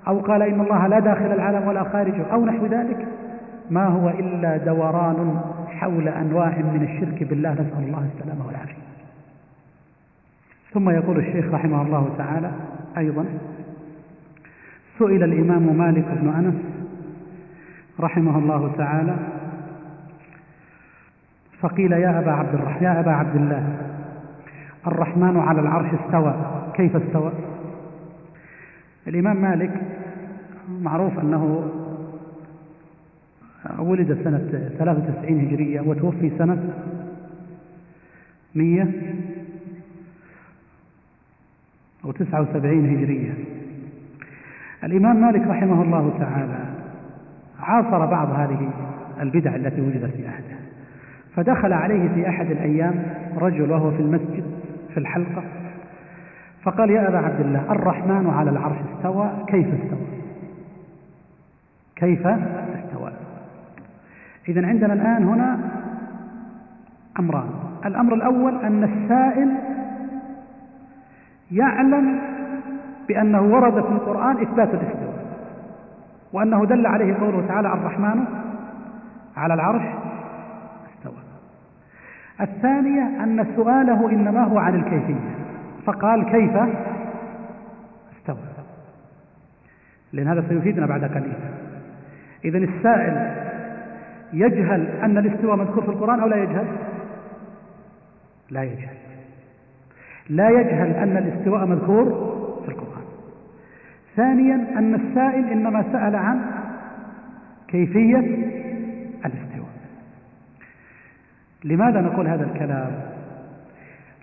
[0.07, 3.07] أو قال إن الله لا داخل العالم ولا خارجه أو نحو ذلك
[3.69, 7.53] ما هو إلا دوران حول أنواع من الشرك بالله.
[7.53, 8.85] نسأل الله السلامة والعافية.
[10.73, 12.51] ثم يقول الشيخ رحمه الله تعالى
[12.97, 13.25] أيضا
[14.99, 16.55] سئل الإمام مالك بن أنس
[17.99, 19.15] رحمه الله تعالى
[21.65, 23.77] فقيل يا أبا عبد الرحمن يا أبا عبد الله
[24.87, 26.35] الرحمن على العرش استوى
[26.75, 27.31] كيف استوى؟
[29.07, 29.71] الإمام مالك
[30.81, 31.71] معروف أنه
[33.79, 36.73] ولد سنة 93 هجرية وتوفي سنة
[38.55, 38.87] 100
[42.05, 43.33] أو 79 هجرية.
[44.83, 46.65] الإمام مالك رحمه الله تعالى
[47.59, 48.69] عاصر بعض هذه
[49.21, 50.64] البدع التي وجدت في عهده
[51.35, 53.03] فدخل عليه في أحد الأيام
[53.37, 54.43] رجل وهو في المسجد
[54.93, 55.43] في الحلقة
[56.63, 60.07] فقال يا أبا عبد الله الرحمن على العرش استوى كيف استوى؟
[61.95, 63.11] كيف استوى؟
[64.49, 65.59] إذا عندنا الآن هنا
[67.19, 67.49] أمران.
[67.85, 69.51] الأمر الأول أن السائل
[71.51, 72.19] يعلم
[73.07, 75.25] بأنه ورد في القرآن إثبات الاستواء
[76.33, 78.25] وأنه دل عليه قوله تعالى الرحمن
[79.37, 80.04] على العرش
[82.41, 85.35] الثانية أن سؤاله إنما هو عن الكيفية.
[85.85, 86.57] فقال كيف؟
[88.17, 88.37] استوى.
[90.13, 91.33] لأن هذا سيفيدنا بعد قليل.
[92.45, 93.35] إذا السائل
[94.33, 96.67] يجهل أن الاستواء مذكور في القرآن أو لا يجهل؟
[98.49, 98.95] لا يجهل.
[100.29, 102.05] لا يجهل أن الاستواء مذكور
[102.65, 103.05] في القرآن.
[104.15, 106.41] ثانيا أن السائل إنما سأل عن
[107.67, 108.55] كيفية
[111.65, 112.91] لماذا نقول هذا الكلام؟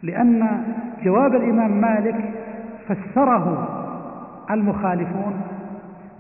[0.02, 0.62] لأن
[1.05, 2.16] جواب الإمام مالك
[2.88, 3.68] فسره
[4.50, 5.40] المخالفون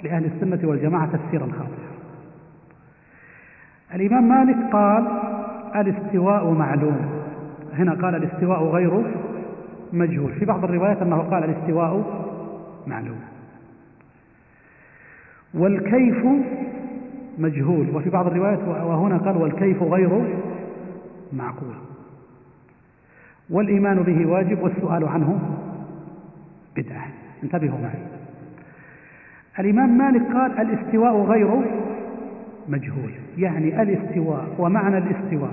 [0.02, 1.92] لأهل السنة والجماعة تفسيرا خاطئا.
[3.94, 5.06] الإمام مالك قال
[5.76, 6.98] الاستواء معلوم.
[7.74, 9.02] هنا قال الاستواء غير
[9.92, 10.32] مجهول.
[10.32, 12.04] في بعض الروايات أنه قال الاستواء
[12.86, 13.20] معلوم.
[15.54, 16.26] والكيف
[17.38, 17.86] مجهول.
[17.94, 20.22] وفي بعض الروايات وهنا قال والكيف غير
[21.32, 21.74] معقول.
[23.50, 25.40] والإيمان به واجب والسؤال عنه
[26.76, 27.06] بدعة.
[27.42, 28.02] انتبهوا معي.
[29.58, 31.60] الإمام مالك قال الاستواء غير
[32.68, 35.52] مجهول يعني الاستواء ومعنى الاستواء.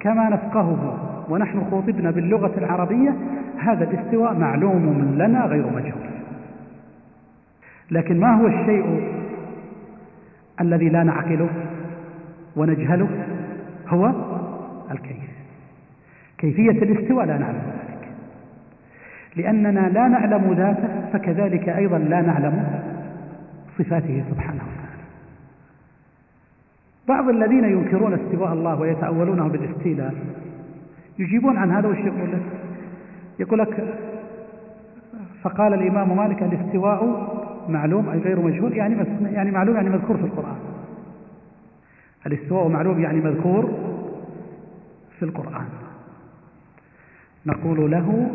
[0.00, 3.14] كما نفقهه ونحن خوطبنا باللغة العربية
[3.58, 6.14] هذا الاستواء معلوم لنا غير مجهول.
[7.90, 9.12] لكن ما هو الشيء
[10.60, 11.48] الذي لا نعقله
[12.56, 13.08] ونجهله؟
[13.88, 14.12] هو
[14.90, 15.30] الكيف.
[16.38, 18.08] كيفية الاستواء لا نعلم ذلك.
[19.36, 22.80] لأننا لا نعلم ذاته فكذلك أيضا لا نعلم
[23.78, 25.04] صفاته سبحانه وتعالى.
[27.08, 30.14] بعض الذين ينكرون استواء الله ويتأولونه بالاستيلاء
[31.18, 32.42] يجيبون عن هذا وش يقول لك؟
[33.38, 33.94] يقول لك
[35.42, 37.30] فقال الإمام مالك الاستواء
[37.68, 38.96] معلوم أي غير مجهول يعني
[39.32, 40.56] يعني معلوم يعني مذكور في القرآن.
[42.26, 43.70] الاستواء معلوم يعني مذكور
[45.18, 45.66] في القرآن.
[47.46, 48.30] نقول له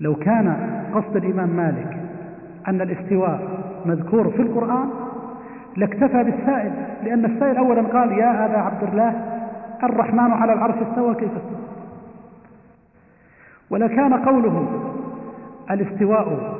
[0.00, 0.56] لو كان
[0.94, 1.98] قصد الإمام مالك
[2.68, 3.40] أن الاستواء
[3.86, 4.90] مذكور في القرآن
[5.76, 6.72] لاكتفى بالسائل
[7.04, 9.38] لأن السائل أولا قال يا أبا عبد الله
[9.82, 11.58] الرحمن على العرش استوى كيف استوى؟
[13.70, 14.68] ولكان قوله
[15.70, 16.58] الاستواء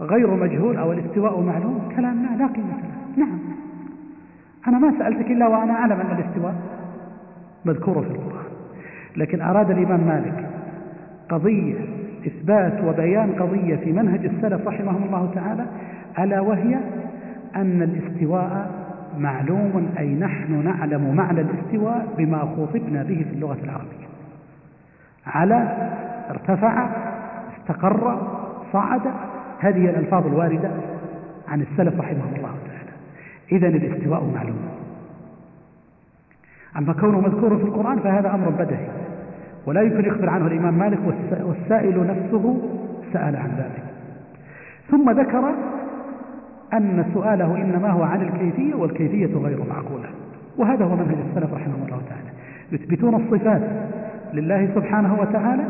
[0.00, 1.88] غير مجهول أو الاستواء معلوم.
[1.96, 3.24] كلام لا قيمة له.
[3.24, 3.38] نعم.
[4.68, 6.54] أنا ما سألتك إلا وأنا أعلم أن الاستواء
[7.64, 8.44] مذكور في القرآن.
[9.16, 10.48] لكن أراد الإمام مالك
[11.28, 11.74] قضية
[12.26, 15.66] إثبات وبيان قضية في منهج السلف رحمهم الله تعالى
[16.18, 16.78] ألا وهي
[17.56, 18.70] أن الاستواء
[19.18, 24.08] معلوم أي نحن نعلم معنى الاستواء بما خوطبنا به في اللغة العربية.
[25.26, 25.88] على
[26.30, 26.88] ارتفع
[27.58, 28.28] استقر
[28.72, 29.02] صعد
[29.58, 30.70] هذه الألفاظ الواردة
[31.48, 32.92] عن السلف رحمهم الله تعالى.
[33.52, 34.77] إذا الاستواء معلوم.
[36.76, 38.86] أما كونه مذكور في القرآن فهذا أمر بدهي.
[39.66, 40.98] ولا يمكن يخبر عنه الإمام مالك
[41.44, 42.56] والسائل نفسه
[43.12, 43.84] سأل عن ذلك.
[44.90, 45.54] ثم ذكر
[46.72, 50.08] أن سؤاله إنما هو عن الكيفية والكيفية غير معقولة.
[50.56, 52.28] وهذا هو منهج السلف رحمه الله تعالى.
[52.72, 53.62] يثبتون الصفات
[54.34, 55.64] لله سبحانه وتعالى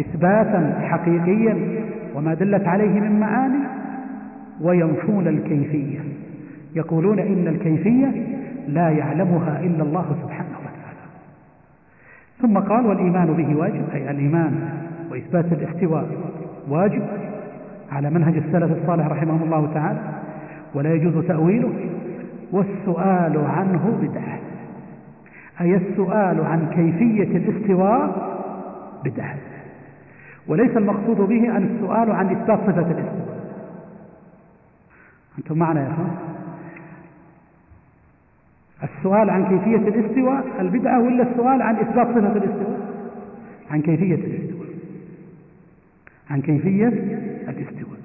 [0.00, 1.56] إثباتا حقيقيا
[2.14, 3.64] وما دلت عليه من معاني
[4.60, 5.98] وينفون الكيفية.
[6.74, 11.02] يقولون إن الكيفية لا يعلمها إلا الله سبحانه وتعالى.
[12.42, 14.68] ثم قال والإيمان به واجب أي الإيمان
[15.10, 16.06] وإثبات الاستواء
[16.68, 17.02] واجب
[17.92, 20.00] على منهج السلف الصالح رحمه الله تعالى.
[20.74, 21.72] ولا يجوز تأويله
[22.52, 24.38] والسؤال عنه بدعة.
[25.60, 28.32] أي السؤال عن كيفية الاستواء
[29.04, 29.34] بدعة.
[30.48, 33.32] وليس المقصود به أن السؤال عن إثبات صفة الاستواء
[35.38, 36.31] أنتم معنا يا أخوان؟
[38.82, 42.80] السؤال عن كيفية الاستواء البدعة ولا السؤال عن إثبات صفة الاستواء؟
[43.70, 44.68] عن كيفية الاستواء.
[46.30, 46.88] عن كيفية
[47.48, 47.98] الاستواء.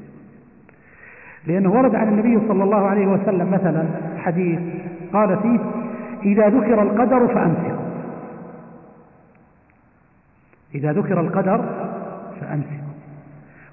[1.47, 3.85] لأنه ورد عن النبي صلى الله عليه وسلم مثلا
[4.17, 4.59] حديث
[5.13, 5.59] قال فيه
[6.25, 7.87] إذا ذكر القدر فأمسكوا
[10.75, 11.65] إذا ذكر القدر
[12.41, 12.87] فأمسكوا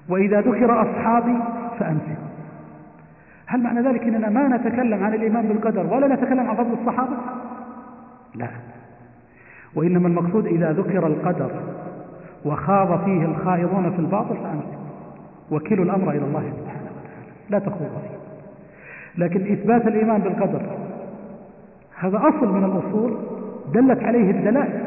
[0.09, 1.37] وإذا ذكر أصحابي
[1.79, 2.14] فأمسكوا
[3.47, 7.17] هل معنى ذلك أننا ما نتكلم عن الإيمان بالقدر ولا نتكلم عن فضل الصحابة؟
[8.35, 8.47] لا.
[9.75, 11.51] وإنما المقصود إذا ذكر القدر
[12.45, 14.85] وخاض فيه الخائضون في الباطل فأمسكوا
[15.51, 17.19] وكلوا الأمر إلى الله سبحانه وتعالى.
[17.49, 18.15] لا تخوض فيه.
[19.23, 20.61] لكن إثبات الإيمان بالقدر
[21.99, 23.17] هذا أصل من الأصول
[23.73, 24.81] دلت عليه الدلائل.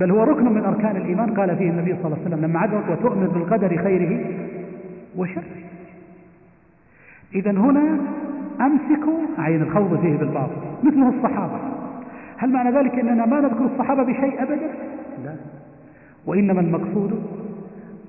[0.00, 2.90] بل هو ركن من أركان الإيمان قال فيه النبي صلى الله عليه وسلم لما عدت
[2.90, 4.24] وتؤمن بالقدر خيره
[5.16, 5.42] وشره.
[7.34, 7.98] إذا هنا
[8.60, 11.58] أمسكوا عين الخوض فيه بالباطل مثله الصحابة.
[12.36, 14.70] هل معنى ذلك أننا ما نذكر الصحابة بشيء أبدا؟
[15.24, 15.34] لا.
[16.26, 17.22] وإنما المقصود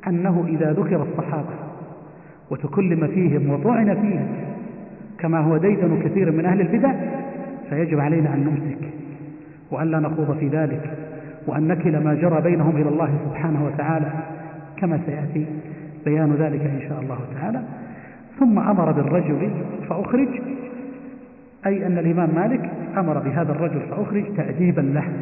[0.07, 1.53] أنه إذا ذكر الصحابة
[2.51, 4.27] وتكلم فيهم وطعن فيهم
[5.19, 6.93] كما هو ديدن كثير من أهل البدع
[7.69, 8.93] فيجب علينا أن نمسك
[9.71, 10.97] وأن لا نخوض في ذلك
[11.47, 14.12] وأن نكل ما جرى بينهم إلى الله سبحانه وتعالى
[14.77, 15.45] كما سيأتي
[16.05, 17.62] بيان ذلك إن شاء الله تعالى.
[18.39, 19.52] ثم أمر بالرجل
[19.89, 20.41] فأخرج.
[21.65, 25.13] أي أن الإمام مالك أمر بهذا الرجل فأخرج تأديبا له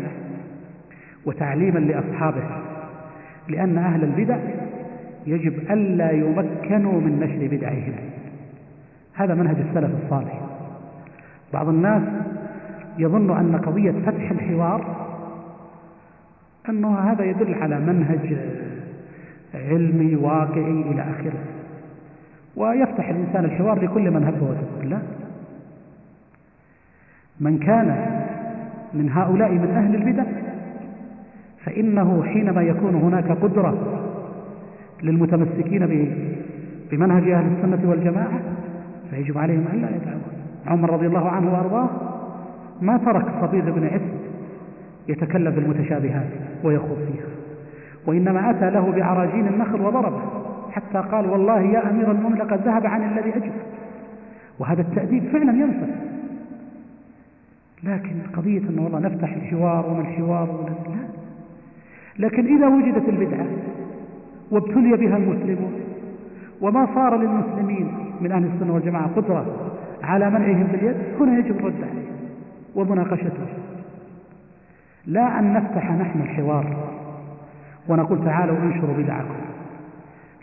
[1.25, 2.43] وتعليما لأصحابه
[3.47, 4.37] لأن أهل البدع
[5.27, 7.93] يجب ألا يمكنوا من نشر بدعهم
[9.13, 10.41] هذا منهج السلف الصالح.
[11.53, 12.03] بعض الناس
[12.97, 14.95] يظن أن قضية فتح الحوار
[16.69, 18.37] أنه هذا يدل على منهج
[19.53, 21.60] علمي واقعي إلى آخره.
[22.55, 24.99] ويفتح الإنسان الحوار لكل من هب ودب لا.
[27.39, 27.87] من كان
[28.93, 30.23] من هؤلاء من أهل البدع
[31.65, 33.77] فإنه حينما يكون هناك قدرة
[35.03, 35.87] للمتمسكين
[36.91, 38.39] بمنهج أهل السنة والجماعة
[39.09, 40.21] فيجب عليهم أن لا يدعون
[40.67, 41.89] عمر رضي الله عنه وأرضاه
[42.81, 44.21] ما ترك صبيغ بن عفت
[45.07, 46.29] يتكلم بالمتشابهات
[46.63, 47.25] ويخوض فيها
[48.05, 50.40] وإنما أتى له بعراجين النخل وضربه.
[50.71, 53.51] حتى قال والله يا أمير المؤمنين لقد ذهب عن الذي أجب.
[54.59, 55.87] وهذا التأديب فعلا ينفع
[57.83, 61.07] لكن قضية أنه والله نفتح الحوار وما الحوار ولا لا.
[62.19, 63.45] لكن إذا وجدت البدعة
[64.51, 65.73] وابتلي بها المسلمون
[66.61, 69.45] وما صار للمسلمين من أهل السنة والجماعة قدرة
[70.03, 72.07] على منعهم باليد هنا يجب الرد عليه
[72.75, 73.47] ومناقشته.
[75.05, 76.75] لا أن نفتح نحن الحوار
[77.89, 79.40] ونقول تعالوا انشروا بدعكم.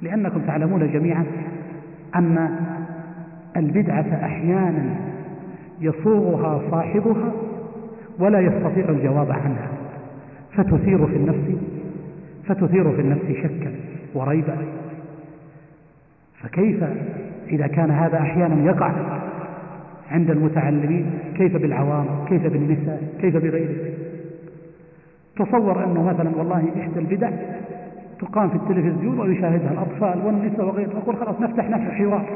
[0.03, 1.25] لأنكم تعلمون جميعا
[2.15, 2.57] أن
[3.57, 4.97] البدعة أحيانا
[5.81, 7.33] يصوغها صاحبها
[8.19, 9.69] ولا يستطيع الجواب عنها
[10.53, 11.59] فتثير في النفس
[12.45, 13.73] فتثير في النفس شكا
[14.15, 14.57] وريبا.
[16.43, 16.85] فكيف
[17.49, 18.93] إذا كان هذا أحيانا يقع
[20.11, 23.95] عند المتعلمين؟ كيف بالعوام؟ كيف بالنساء؟ كيف بغيره
[25.37, 27.31] تصور أنه مثلا والله إحدى البدع
[28.21, 32.27] تقام في التلفزيون ويشاهدها الأطفال والنساء وغيره تقول خلاص نفتح نفس حوار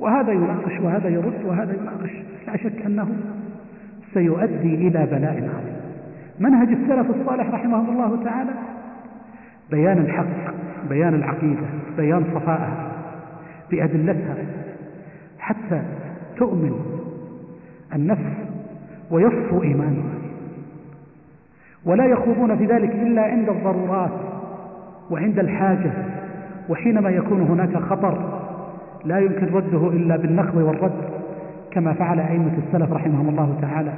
[0.00, 2.10] وهذا يناقش وهذا يرد وهذا يناقش.
[2.46, 3.08] لا شك أنه
[4.14, 5.80] سيؤدي إلى بلاء عظيم.
[6.40, 8.50] منهج السلف الصالح رحمه الله تعالى
[9.70, 10.54] بيان الحق
[10.88, 11.66] بيان العقيدة
[11.96, 12.92] بيان صفائها
[13.70, 14.36] بأدلتها
[15.38, 15.82] حتى
[16.36, 16.72] تؤمن
[17.94, 18.32] النفس
[19.10, 20.19] ويصفو إيمانها.
[21.84, 24.10] ولا يخوضون في ذلك إلا عند الضرورات
[25.10, 25.92] وعند الحاجة
[26.68, 28.40] وحينما يكون هناك خطر
[29.04, 31.10] لا يمكن رده إلا بالنقض والرد
[31.70, 33.92] كما فعل أئمة السلف رحمهم الله تعالى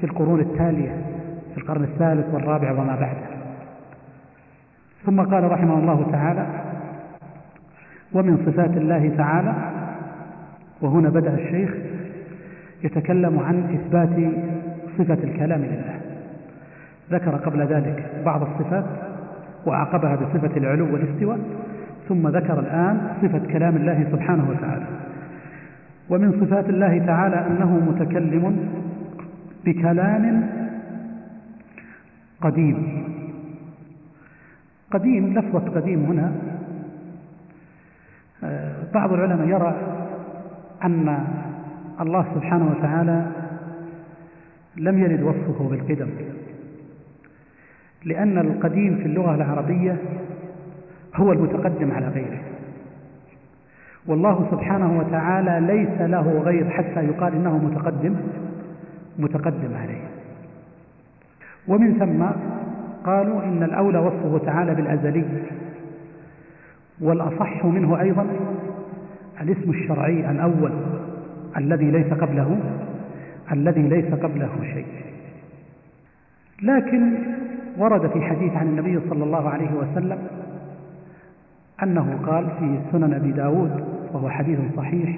[0.00, 0.96] في القرون التالية
[1.54, 3.26] في القرن الثالث والرابع وما بعده.
[5.06, 6.46] ثم قال رحمه الله تعالى
[8.12, 9.54] ومن صفات الله تعالى
[10.82, 11.74] وهنا بدأ الشيخ
[12.84, 14.32] يتكلم عن إثبات
[14.98, 16.03] صفة الكلام لله.
[17.10, 18.84] ذكر قبل ذلك بعض الصفات
[19.66, 21.38] وعقبها بصفة العلو والاستواء
[22.08, 24.86] ثم ذكر الآن صفة كلام الله سبحانه وتعالى.
[26.10, 28.68] ومن صفات الله تعالى أنه متكلم
[29.64, 30.50] بكلام
[32.40, 33.04] قديم.
[34.90, 36.32] قديم لفظة قديم هنا.
[38.94, 39.74] بعض العلماء يرى
[40.84, 41.18] أن
[42.00, 43.26] الله سبحانه وتعالى
[44.76, 46.08] لم يرد وصفه بالقدم.
[48.04, 49.96] لأن القديم في اللغة العربية
[51.14, 52.40] هو المتقدم على غيره.
[54.06, 58.16] والله سبحانه وتعالى ليس له غير حتى يقال إنه متقدم
[59.18, 60.04] متقدم عليه.
[61.68, 62.24] ومن ثم
[63.10, 65.24] قالوا إن الأولى وصفه تعالى بالأزلي
[67.00, 68.26] والأصح منه أيضا
[69.40, 70.72] الاسم الشرعي الأول
[71.56, 72.58] الذي ليس قبله
[73.52, 74.86] الذي ليس قبله شيء.
[76.62, 77.12] لكن
[77.78, 80.18] ورد في حديث عن النبي صلى الله عليه وسلم
[81.82, 85.16] أنه قال في سنن أبي داود وهو حديث صحيح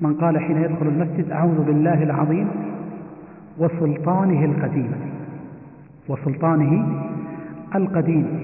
[0.00, 2.48] من قال حين يدخل المسجد أعوذ بالله العظيم
[3.58, 4.92] وسلطانه القديم
[6.08, 7.02] وسلطانه
[7.74, 8.40] القديم.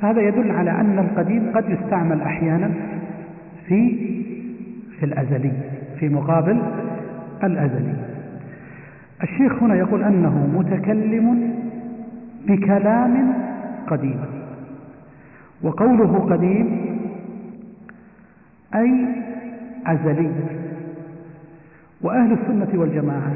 [0.00, 2.70] فهذا يدل على أن القديم قد يستعمل أحيانا
[3.66, 3.96] في
[4.98, 5.52] في الأزلي
[5.98, 6.58] في مقابل
[7.44, 8.07] الأزلي.
[9.22, 11.54] الشيخ هنا يقول أنه متكلم
[12.46, 13.34] بكلام
[13.86, 14.20] قديم
[15.62, 16.98] وقوله قديم
[18.74, 19.06] أي
[19.86, 20.32] أزلي.
[22.00, 23.32] وأهل السنة والجماعة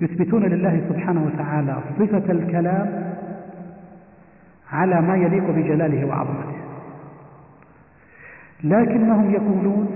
[0.00, 3.14] يثبتون لله سبحانه وتعالى صفة الكلام
[4.72, 6.54] على ما يليق بجلاله وعظمته.
[8.64, 9.88] لكنهم يقولون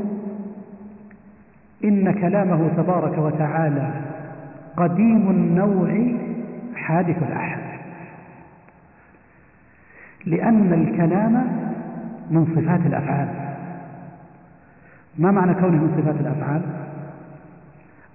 [1.84, 4.07] إن كلامه تبارك وتعالى
[4.79, 6.14] قديم النوع
[6.76, 7.61] حادث الأحد.
[10.26, 11.33] لأن الكلام
[12.31, 13.29] من صفات الأفعال.
[15.18, 16.62] ما معنى كونه من صفات الأفعال؟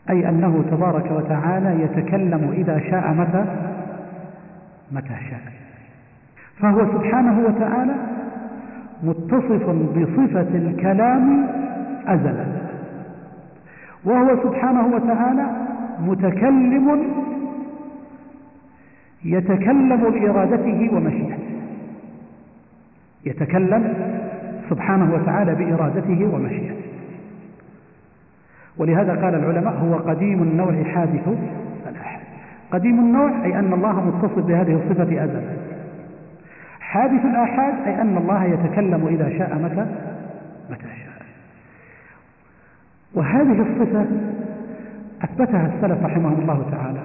[0.10, 3.46] أي أنه تبارك وتعالى يتكلم إذا شاء متى؟
[4.92, 5.54] متى شاء.
[6.60, 7.94] فهو سبحانه وتعالى
[9.04, 11.48] متصف بصفة الكلام
[12.08, 12.46] أزلا.
[14.06, 15.63] وهو سبحانه وتعالى
[16.00, 17.14] متكلم
[19.26, 21.54] يتكلم بإرادته ومشيئته.
[23.26, 23.94] يتكلم
[24.70, 26.84] سبحانه وتعالى بإرادته ومشيئته.
[28.78, 31.28] ولهذا قال العلماء هو قديم النوع حادث
[31.90, 32.20] الأحد.
[32.72, 35.54] قديم النوع أي أن الله متصف بهذه الصفة أزلا
[36.80, 39.86] حادث الآحاد أي أن الله يتكلم إذا شاء متى
[40.70, 41.26] متى شاء.
[43.14, 44.06] وهذه الصفة
[45.24, 47.00] أثبتها السلف رحمهم الله تعالى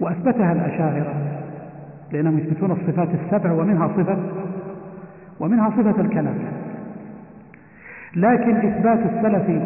[0.00, 1.14] وأثبتها الأشاعرة
[2.12, 4.18] لأنهم يثبتون الصفات السبع ومنها صفة
[5.40, 6.34] ومنها صفة الكلام.
[8.16, 9.62] لكن إثبات السلف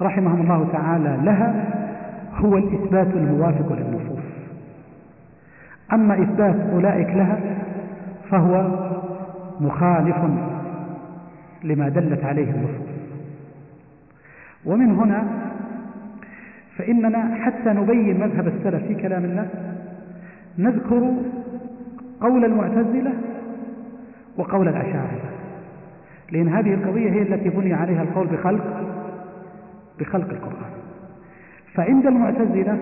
[0.00, 1.64] رحمهم الله تعالى لها
[2.34, 4.24] هو الإثبات الموافق للنصوص.
[5.92, 7.38] أما إثبات أولئك لها
[8.30, 8.66] فهو
[9.60, 10.16] مخالف
[11.64, 12.87] لما دلت عليه النصوص.
[14.64, 15.24] ومن هنا
[16.76, 19.48] فإننا حتى نبين مذهب السلف في كلام الله
[20.58, 21.14] نذكر
[22.20, 23.12] قول المعتزلة
[24.36, 25.30] وقول الأشاعرة.
[26.32, 28.84] لأن هذه القضية هي التي بني عليها القول بخلق
[30.00, 30.70] بخلق القرآن.
[31.74, 32.78] فعند المعتزلة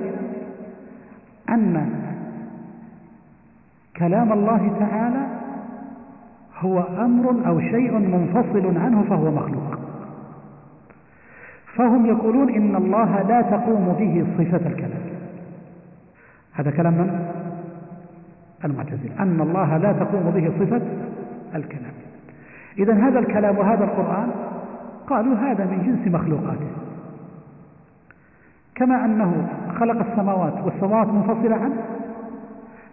[1.49, 1.91] أن
[3.97, 5.27] كلام الله تعالى
[6.59, 9.76] هو أمر أو شيء منفصل عنه فهو مخلوق.
[11.77, 15.03] فهم يقولون إن الله لا تقوم به صفة الكلام.
[16.53, 17.29] هذا كلام من؟
[18.65, 19.23] المعتزلة.
[19.23, 20.83] أن الله لا تقوم به صفة
[21.55, 21.93] الكلام.
[22.79, 24.31] إذا هذا الكلام وهذا القرآن
[25.07, 26.67] قالوا هذا من جنس مخلوقاته.
[28.75, 29.49] كما أنه
[29.81, 31.77] خلق السماوات والسماوات منفصلة عنه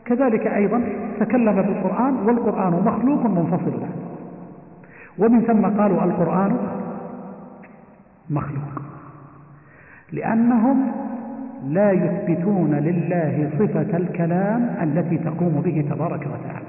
[0.05, 0.81] كذلك أيضا
[1.19, 3.95] تكلم بالقرآن والقرآن مخلوق منفصل عنه
[5.19, 6.57] ومن ثم قالوا القرآن
[8.29, 8.81] مخلوق.
[10.11, 10.91] لأنهم
[11.67, 16.65] لا يثبتون لله صفة الكلام التي تقوم به تبارك وتعالى.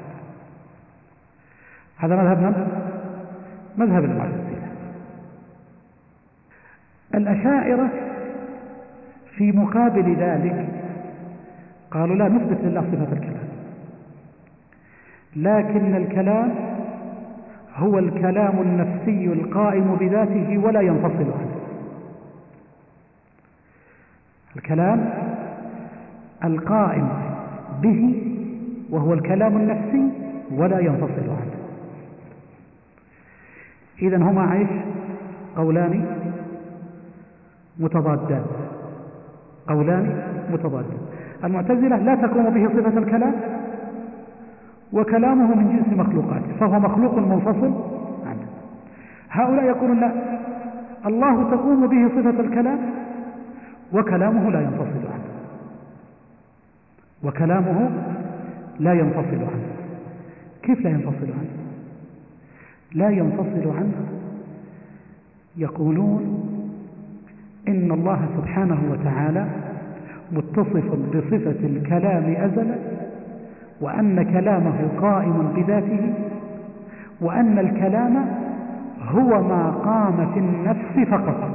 [1.96, 2.66] هذا مذهب من؟
[3.76, 4.68] مذهب المعتزلة.
[7.14, 7.90] الأشاعرة
[9.36, 10.68] في مقابل ذلك
[11.90, 13.48] قالوا لا نثبت لله صفة الكلام.
[15.36, 16.73] لكن الكلام
[17.76, 21.54] هو الكلام النفسي القائم بذاته ولا ينفصل عنه.
[24.56, 25.10] الكلام
[26.44, 27.08] القائم
[27.82, 28.22] به
[28.90, 30.10] وهو الكلام النفسي
[30.50, 31.54] ولا ينفصل عنه.
[34.02, 34.68] إذا هما عيش
[35.56, 36.04] قولان
[37.78, 38.44] متضادان.
[39.68, 40.22] قولان
[40.52, 40.98] متضادان.
[41.44, 43.34] المعتزلة لا تقوم به صفة الكلام
[44.92, 47.72] وكلامه من جنس مخلوقاته فهو مخلوق منفصل
[48.26, 48.46] عنه.
[49.30, 50.12] هؤلاء يقولون لا
[51.06, 52.78] الله تقوم به صفة الكلام
[53.92, 55.24] وكلامه لا ينفصل عنه.
[57.24, 57.90] وكلامه
[58.80, 59.68] لا ينفصل عنه.
[60.62, 61.50] كيف لا ينفصل عنه؟
[62.94, 63.94] لا ينفصل عنه
[65.56, 66.50] يقولون
[67.68, 69.46] إن الله سبحانه وتعالى
[70.32, 72.74] متصف بصفة الكلام أزلا
[73.80, 76.14] وأن كلامه قائم بذاته
[77.20, 78.26] وأن الكلام
[79.02, 81.50] هو ما قام في النفس فقط.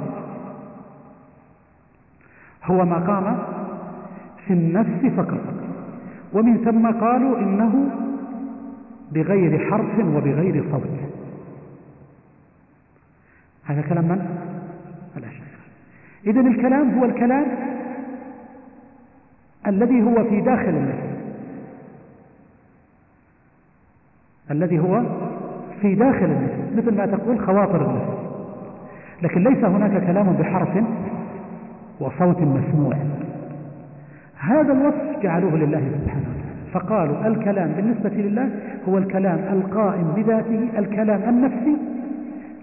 [2.66, 3.38] هو ما قام
[4.48, 5.42] في النفس فقط.
[6.34, 7.90] ومن ثم قالوا إنه
[9.12, 11.00] بغير حرف وبغير صوت.
[13.66, 14.40] هذا كلام من؟
[16.28, 17.46] إذن الكلام هو الكلام
[19.68, 21.09] الذي هو في داخل النفس.
[24.52, 25.02] الذي هو
[25.82, 28.20] في داخل النفس مثل ما تقول خواطر النفس.
[29.24, 30.70] لكن ليس هناك كلام بحرف
[32.00, 32.96] وصوت مسموع.
[34.40, 36.74] هذا الوصف جعلوه لله سبحانه وتعالى.
[36.74, 38.50] فقالوا الكلام بالنسبة لله
[38.90, 41.78] هو الكلام القائم بذاته الكلام النفسي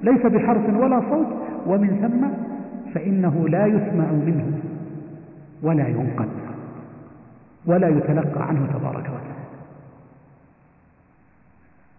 [0.02, 1.26] ليس بحرف ولا صوت.
[1.66, 2.26] ومن ثم
[2.94, 4.46] فإنه لا يسمع منه
[5.62, 6.28] ولا ينقل
[7.66, 9.45] ولا يتلقى عنه تبارك وتعالى.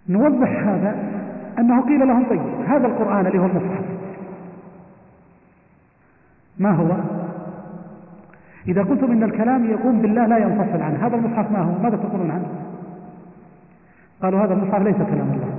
[0.10, 0.96] نوضح هذا
[1.60, 3.86] أنه قيل لهم طيب هذا القرآن اللي هو المصحف.
[6.60, 6.98] ما هو؟
[8.68, 12.32] إذا قلتم إن الكلام يقوم بالله لا ينفصل عنه هذا المصحف ما هو؟ ماذا تقولون
[12.32, 12.48] عنه؟
[14.22, 15.58] قالوا هذا المصحف ليس كلام الله.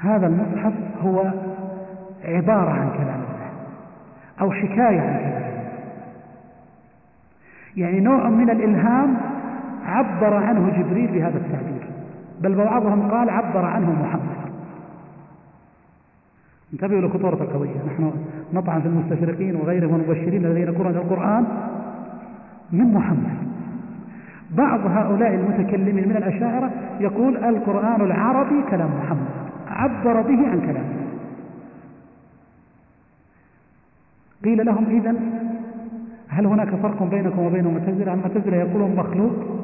[0.00, 0.72] هذا المصحف
[1.02, 1.32] هو
[2.24, 3.50] عبارة عن كلام الله
[4.40, 5.70] أو حكاية عن كلام الله.
[7.76, 9.29] يعني نوع من الإلهام
[9.90, 11.86] عبر عنه جبريل بهذا التعبير.
[12.40, 14.40] بل بعضهم قال عبر عنه محمد.
[16.72, 17.76] انتبهوا لخطورة القضية.
[17.86, 18.12] نحن
[18.52, 21.44] نطعن في المستشرقين وغيرهم المبشرين الذين يقولون القرآن
[22.72, 23.36] من محمد.
[24.50, 26.70] بعض هؤلاء المتكلمين من الأشاعرة
[27.00, 29.28] يقول القرآن العربي كلام محمد.
[29.68, 31.00] عبر به عن كلامه.
[34.44, 35.16] قيل لهم إذن
[36.28, 39.59] هل هناك فرق بينكم وبين المعتزلة؟ المعتزلة يقولون مخلوق.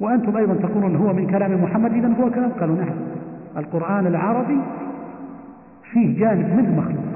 [0.00, 2.96] وأنتم أيضا تقولون هو من كلام محمد إذن هو كلام قالوا نعم.
[3.56, 4.58] القرآن العربي
[5.92, 7.08] فيه جانب منه مخلوق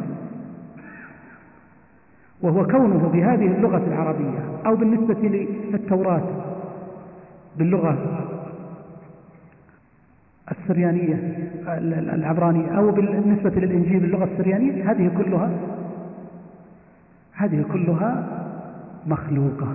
[2.43, 5.14] وهو كونه بهذه اللغة العربية أو بالنسبة
[5.72, 6.22] للتوراة
[7.59, 7.99] باللغة
[10.51, 11.39] السريانية
[12.14, 15.51] العبرانية أو بالنسبة للإنجيل باللغة السريانية هذه كلها
[17.33, 18.26] هذه كلها
[19.07, 19.68] مخلوقة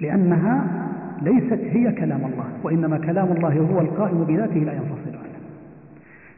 [0.00, 0.86] لأنها
[1.22, 5.36] ليست هي كلام الله وإنما كلام الله هو القائم بذاته لا ينفصل عنه.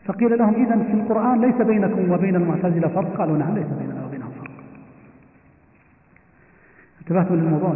[0.04, 4.30] فقيل لهم إذن في القرآن ليس بينكم وبين المعتزلة فرق؟ قالوا نعم ليس بيننا وبينهم
[4.30, 4.50] فرق.
[7.00, 7.74] انتبهتوا للموضوع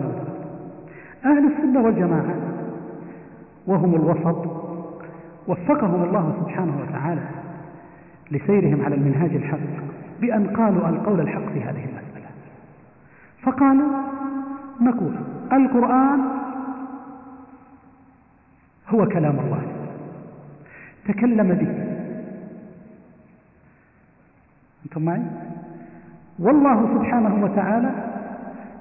[1.25, 2.35] أهل السنة والجماعة
[3.67, 4.47] وهم الوسط
[5.49, 7.23] وفقهم الله سبحانه وتعالى
[8.31, 9.59] لسيرهم على المنهاج الحق
[10.21, 12.29] بأن قالوا القول الحق في هذه المسألة.
[13.43, 13.89] فقالوا
[14.81, 15.15] نقول
[15.53, 16.21] القرآن
[18.95, 19.63] هو كلام الله.
[21.09, 21.93] تكلم به.
[24.85, 25.23] أنتم معي؟
[26.39, 27.91] والله سبحانه وتعالى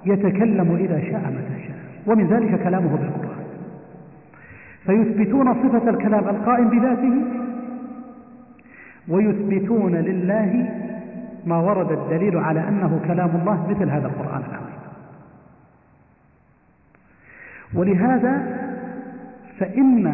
[0.05, 1.77] يتكلم إذا شاء متى شاء.
[2.07, 3.45] ومن ذلك كلامه بالقرآن.
[4.85, 7.21] فيثبتون صفة الكلام القائم بذاته
[9.07, 10.69] ويثبتون لله
[11.45, 14.81] ما ورد الدليل على أنه كلام الله مثل هذا القرآن العظيم.
[17.73, 18.61] ولهذا
[19.61, 20.07] فإن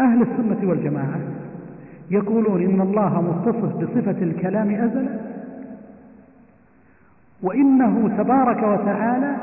[0.00, 1.20] أهل السنة والجماعة
[2.10, 5.20] يقولون إن الله متصف بصفة الكلام أزلا
[7.42, 9.36] وإنه تبارك وتعالى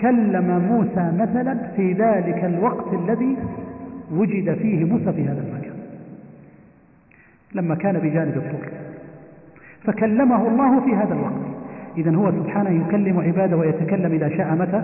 [0.00, 3.36] كلم موسى مثلا في ذلك الوقت الذي
[4.12, 5.74] وجد فيه موسى في هذا المكان
[7.54, 8.68] لما كان بجانب الطور
[9.84, 11.54] فكلمه الله في هذا الوقت.
[11.96, 14.82] إذا هو سبحانه يكلم عباده ويتكلم إذا شاء متى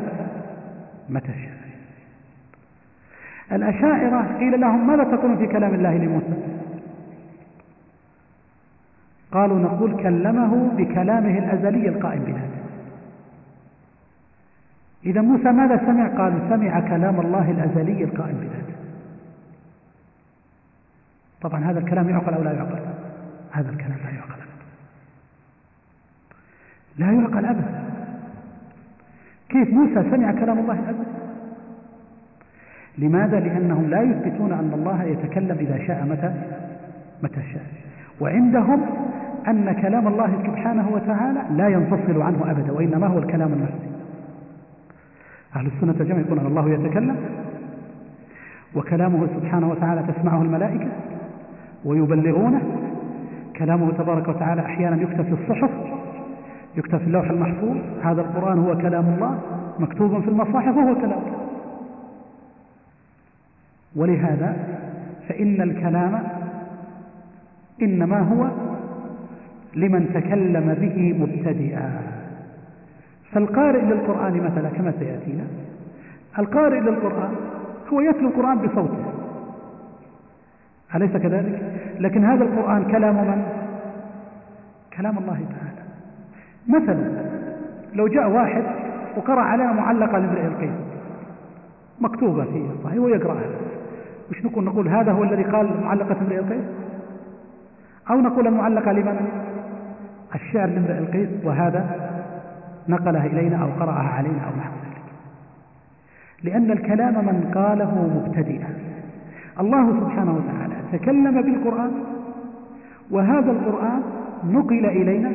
[1.09, 1.60] متى شاء.
[3.53, 6.61] الأشاعرة قيل لهم ماذا تقولون في كلام الله لموسى؟
[9.33, 12.61] قالوا نقول كلمه بكلامه الأزلي القائم بذاته
[15.05, 18.75] إذا موسى ماذا سمع؟ قالوا سمع كلام الله الأزلي القائم بذاته
[21.41, 22.79] طبعا هذا الكلام يعقل أو لا يعقل؟
[23.51, 24.67] هذا الكلام لا يعقل أبدا.
[26.99, 27.85] لا يعقل أبدا.
[29.49, 31.20] كيف موسى سمع كلام الله الأزلي؟
[33.01, 36.35] لماذا؟ لأنهم لا يثبتون أن الله يتكلم إذا شاء متى؟
[37.23, 37.63] متى شاء.
[38.21, 38.81] وعندهم
[39.49, 43.91] أن كلام الله سبحانه وتعالى لا ينفصل عنه أبدا وإنما هو الكلام النفسي.
[45.57, 47.17] أهل السنة والجماعة يقولون الله يتكلم
[48.75, 50.89] وكلامه سبحانه وتعالى تسمعه الملائكة
[51.85, 52.61] ويبلغونه.
[53.57, 55.71] كلامه تبارك وتعالى أحيانا يكتب في الصحف
[56.77, 59.39] يكتب في اللوح المحفوظ هذا القرآن هو كلام الله
[59.79, 61.21] مكتوب في المصاحف وهو كلام
[63.97, 64.57] ولهذا
[65.29, 66.23] فإن الكلام
[67.83, 68.49] إنما هو
[69.77, 72.01] لمن تكلم به مبتدئا.
[73.33, 75.45] فالقارئ للقرآن مثلا كما سيأتينا
[76.39, 77.35] القارئ للقرآن
[77.93, 79.05] هو يتلو القرآن بصوته.
[80.95, 81.63] أليس كذلك؟
[82.01, 83.43] لكن هذا القرآن كلام من؟
[84.97, 85.83] كلام الله تعالى.
[86.69, 87.11] مثلا
[87.95, 88.63] لو جاء واحد
[89.17, 90.71] وقرأ عليها معلقة لامرئ القيس
[92.01, 93.51] مكتوبة في الصحيح ويقرأها.
[94.31, 96.65] وش نقول نقول هذا هو الذي قال معلقة امرئ القيس؟
[98.11, 99.29] أو نقول المعلقة لمن؟
[100.35, 102.11] الشعر لامرئ القيس وهذا
[102.89, 105.03] نقلها إلينا أو قرأها علينا أو نحو ذلك.
[106.43, 108.69] لأن الكلام من قاله مبتدئا.
[109.61, 111.91] الله سبحانه وتعالى تكلم بالقرآن
[113.11, 114.03] وهذا القرآن
[114.51, 115.33] نقل إلينا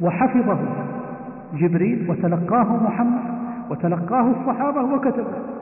[0.00, 0.58] وحفظه
[1.54, 3.36] جبريل وتلقاه محمد
[3.70, 5.55] وتلقاه الصحابة وكتبه.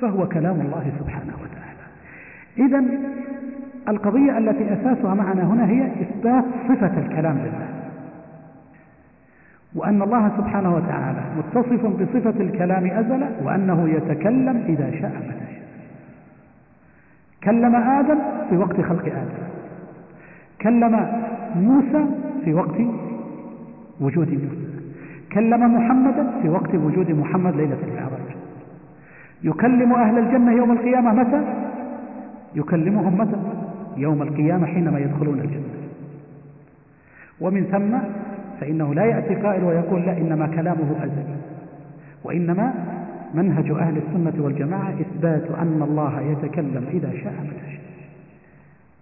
[0.00, 1.86] فهو كلام الله سبحانه وتعالى.
[2.58, 2.84] إذا
[3.88, 7.68] القضية التي أساسها معنا هنا هي إثبات صفة الكلام لله.
[9.74, 15.66] وأن الله سبحانه وتعالى متصف بصفة الكلام أزلا وأنه يتكلم إذا شاء متى شاء.
[17.44, 18.18] كلم آدم
[18.50, 19.46] في وقت خلق آدم.
[20.60, 21.22] كلم
[21.56, 22.04] موسى
[22.44, 22.80] في وقت
[24.00, 24.66] وجود موسى.
[25.32, 28.05] كلم محمدا في وقت وجود محمد ليلة المعراج
[29.42, 31.42] يكلم أهل الجنة يوم القيامة متى؟
[32.54, 33.36] يكلمهم متى؟
[33.96, 35.76] يوم القيامة حينما يدخلون الجنة.
[37.40, 37.98] ومن ثم
[38.60, 41.36] فإنه لا يأتي قائل ويقول لا إنما كلامه أزلي
[42.24, 42.74] وإنما
[43.34, 47.80] منهج أهل السنة والجماعة إثبات أن الله يتكلم إذا شاء متى شاء.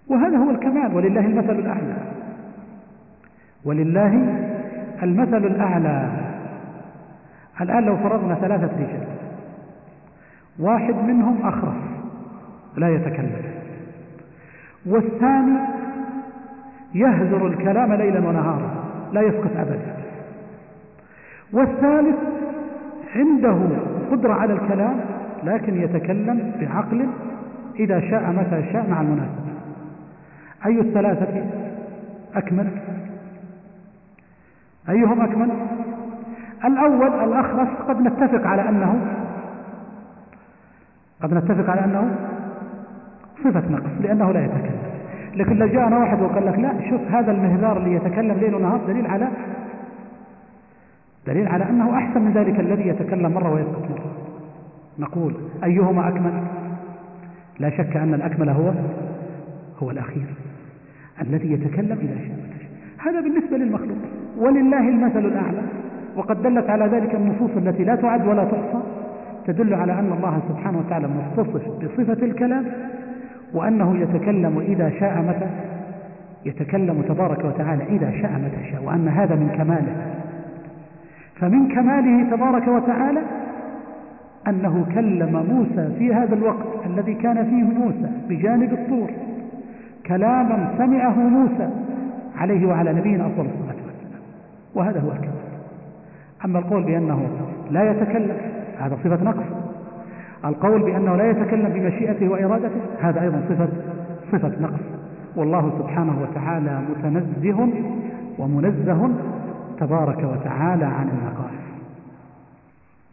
[0.09, 1.97] وهذا هو الكمال ولله المثل الأعلى.
[3.65, 4.15] ولله
[5.03, 6.09] المثل الأعلى.
[7.61, 9.14] الآن لو فرضنا ثلاثة رجال
[10.59, 11.75] واحد منهم أخرس
[12.77, 13.43] لا يتكلم.
[14.87, 15.59] والثاني
[16.95, 18.71] يهذر الكلام ليلا ونهارا
[19.13, 19.97] لا يسقط أبدا.
[21.53, 22.17] والثالث
[23.17, 23.59] عنده
[24.11, 25.01] قدرة على الكلام
[25.45, 27.07] لكن يتكلم بعقل
[27.79, 29.55] إذا شاء متى شاء مع المناسبة.
[30.67, 31.45] أي الثلاثة؟
[32.35, 32.69] أكمل.
[34.89, 35.51] أيهم أكمل؟
[36.65, 39.24] الأول الأخرس قد نتفق على أنه
[41.23, 42.17] قد نتفق على أنه
[43.45, 44.79] صفة نقص لأنه لا يتكلم.
[45.37, 49.07] لكن لو جاءنا واحد وقال لك لا شوف هذا المهذار اللي يتكلم ليل ونهار دليل
[49.07, 49.29] على
[51.27, 54.13] دليل على أنه أحسن من ذلك الذي يتكلم مرة ويسكت مرة.
[54.99, 55.35] نقول
[55.65, 56.33] أيهما أكمل؟
[57.59, 58.73] لا شك أن الأكمل هو
[59.83, 60.27] هو الأخير.
[61.23, 62.39] الذي يتكلم إذا شاء
[62.99, 63.99] هذا بالنسبة للمخلوق.
[64.39, 65.63] ولله المثل الأعلى.
[66.17, 68.83] وقد دلت على ذلك النصوص التي لا تعد ولا تحصى.
[69.47, 72.65] تدل على أن الله سبحانه وتعالى متصف بصفة الكلام
[73.55, 75.51] وأنه يتكلم إذا شاء متى
[76.45, 79.97] يتكلم تبارك وتعالى إذا شاء متى شاء وأن هذا من كماله.
[81.41, 83.21] فمن كماله تبارك وتعالى
[84.49, 89.11] أنه كلم موسى في هذا الوقت الذي كان فيه موسى بجانب الطور
[90.07, 91.69] كلاما سمعه موسى
[92.37, 94.23] عليه وعلى نبينا أفضل الصلاة والسلام
[94.75, 95.45] وهذا هو الكمال.
[96.45, 97.29] أما القول بأنه
[97.71, 99.47] لا يتكلم هذا صفة نقص.
[100.45, 103.69] القول بأنه لا يتكلم بمشيئته وإرادته هذا أيضا صفة
[104.33, 104.81] صفة نقص.
[105.37, 107.69] والله سبحانه وتعالى متنزه
[108.39, 109.11] ومنزه
[109.81, 111.65] تبارك وتعالى عن النقائص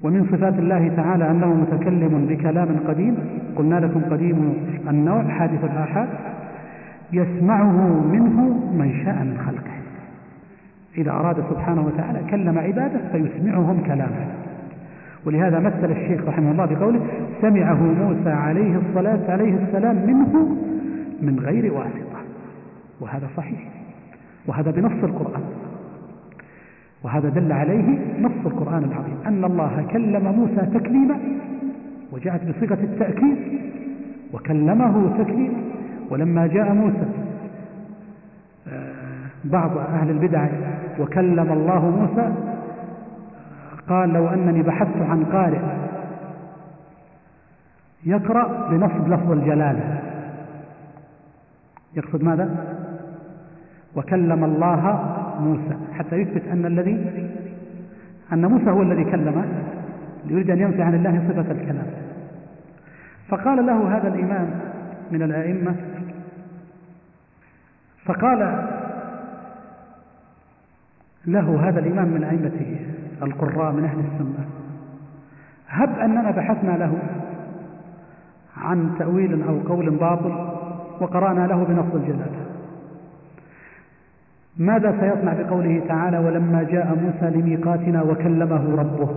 [0.03, 3.17] ومن صفات الله تعالى أنه متكلم بكلام قديم
[3.55, 4.53] قلنا لكم قديم
[4.89, 6.07] النوع حادث الآحاد
[7.13, 8.41] يسمعه منه
[8.73, 9.71] من شاء من خلقه.
[10.97, 14.40] إذا أراد سبحانه وتعالى كلم عباده فيسمعهم كلامه.
[15.25, 17.01] ولهذا مثل الشيخ رحمه الله بقوله
[17.41, 20.57] سمعه موسى عليه الصلاة عليه السلام منه
[21.21, 22.21] من غير واسطة.
[22.99, 23.59] وهذا صحيح.
[24.47, 25.41] وهذا بنص القرآن.
[27.03, 29.17] وهذا دل عليه نص القرآن العظيم.
[29.25, 31.19] أن الله كلم موسى تكليما
[32.11, 33.37] وجاءت بصيغة التأكيد
[34.33, 35.61] وكلمه تكليما.
[36.09, 37.05] ولما جاء موسى
[38.67, 38.91] آه،
[39.43, 40.47] بعض أهل البدع
[40.99, 42.50] وكلم الله موسى
[43.91, 45.61] قال لو أنني بحثت عن قارئ
[48.05, 49.99] يقرأ بنصب لفظ الجلالة.
[51.95, 52.75] يقصد ماذا؟
[53.95, 54.83] وكلم الله
[55.39, 55.77] موسى.
[55.93, 57.29] حتى يثبت أن الذي
[58.33, 59.45] أن موسى هو الذي كلم
[60.25, 61.87] يريد أن ينفي عن الله صفة الكلام.
[63.27, 64.49] فقال له هذا الإمام
[65.11, 65.75] من الأئمة
[68.05, 68.39] فقال
[71.25, 72.80] له هذا الإمام من أئمة
[73.23, 74.45] القراء من أهل السنة.
[75.67, 76.97] هب أننا بحثنا له
[78.57, 80.51] عن تأويل أو قول باطل
[80.99, 82.41] وقرأنا له بنص الجلالة
[84.57, 89.09] ماذا سيصنع بقوله تعالى ولما جاء موسى لميقاتنا وكلمه ربه؟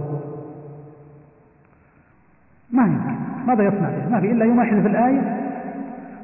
[2.72, 3.14] ما يمكن.
[3.46, 5.40] ماذا يصنع به؟ ما في إلا يماحل في الآية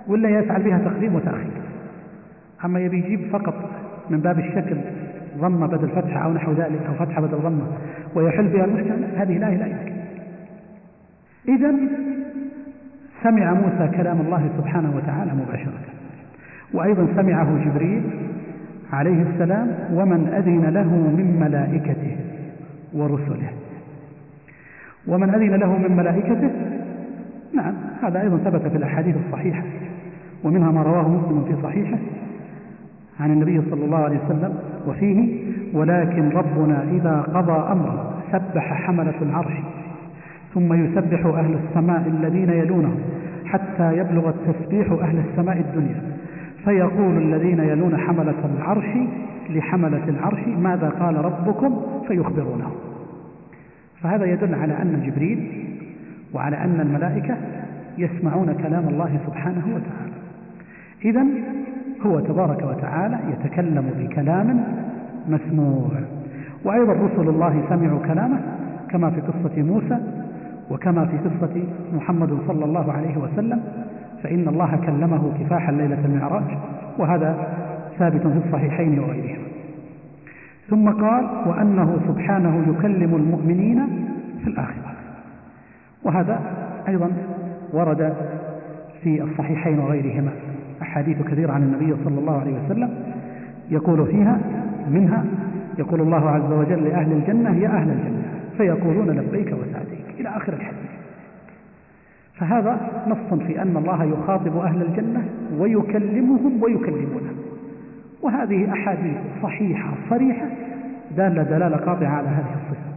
[0.06, 1.62] ولا يفعل بها تقديم وتأخير.
[2.64, 3.54] أما يبي يجيب فقط
[4.10, 4.76] من باب الشكل
[5.38, 7.66] ضمة بدل فتحة أو نحو ذلك أو فتحة بدل ضمة.
[8.14, 9.92] ويحل بها المشكلة هذه الآية لا يمكن
[11.48, 11.74] إذا
[13.22, 15.80] سمع موسى كلام الله سبحانه وتعالى مباشرة.
[16.74, 18.02] وأيضا سمعه جبريل
[18.92, 22.16] عليه السلام ومن أذن له من ملائكته
[22.92, 23.50] ورسله.
[25.08, 26.50] ومن أذن له من ملائكته؟
[27.54, 29.62] نعم هذا أيضا ثبت في الأحاديث الصحيحة.
[30.44, 31.98] ومنها ما رواه مسلم في صحيحه
[33.20, 35.28] عن النبي صلى الله عليه وسلم وفيه
[35.72, 39.52] ولكن ربنا إذا قضى أمرا سبح حملة العرش
[40.54, 43.00] ثم يسبح أهل السماء الذين يلونهم
[43.44, 46.02] حتى يبلغ التسبيح أهل السماء الدنيا.
[46.64, 48.86] فيقول الذين يلون حملة العرش
[49.50, 52.70] لحملة العرش ماذا قال ربكم فيخبرونه.
[54.02, 55.66] فهذا يدل على أن جبريل
[56.34, 57.36] وعلى أن الملائكة
[57.98, 60.12] يسمعون كلام الله سبحانه وتعالى.
[61.04, 61.26] إذا
[62.06, 64.64] هو تبارك وتعالى يتكلم بكلام
[65.28, 65.90] مسموع.
[66.64, 68.40] وأيضا رسل الله سمعوا كلامه
[68.90, 69.98] كما في قصة موسى
[70.70, 73.60] وكما في قصة محمد صلى الله عليه وسلم
[74.22, 76.58] فإن الله كلمه كفاحا ليلة المعراج
[76.98, 77.48] وهذا
[77.98, 79.44] ثابت في الصحيحين وغيرهما.
[80.70, 83.86] ثم قال وأنه سبحانه يكلم المؤمنين
[84.42, 84.92] في الآخرة.
[86.04, 86.40] وهذا
[86.88, 87.10] أيضا
[87.72, 88.14] ورد
[89.02, 90.30] في الصحيحين وغيرهما.
[90.82, 92.90] أحاديث كثيرة عن النبي صلى الله عليه وسلم
[93.70, 94.38] يقول فيها
[94.90, 95.24] منها
[95.78, 98.22] يقول الله عز وجل لأهل الجنة يا أهل الجنة
[98.56, 100.20] فيقولون لبيك وسعديك.
[100.20, 100.90] إلى آخر الحديث.
[102.34, 105.24] فهذا نص في أن الله يخاطب أهل الجنة
[105.58, 107.32] ويكلمهم ويكلمونه.
[108.22, 110.46] وهذه أحاديث صحيحة صريحة
[111.16, 112.90] دالة دلالة قاطعة على هذه الصفة.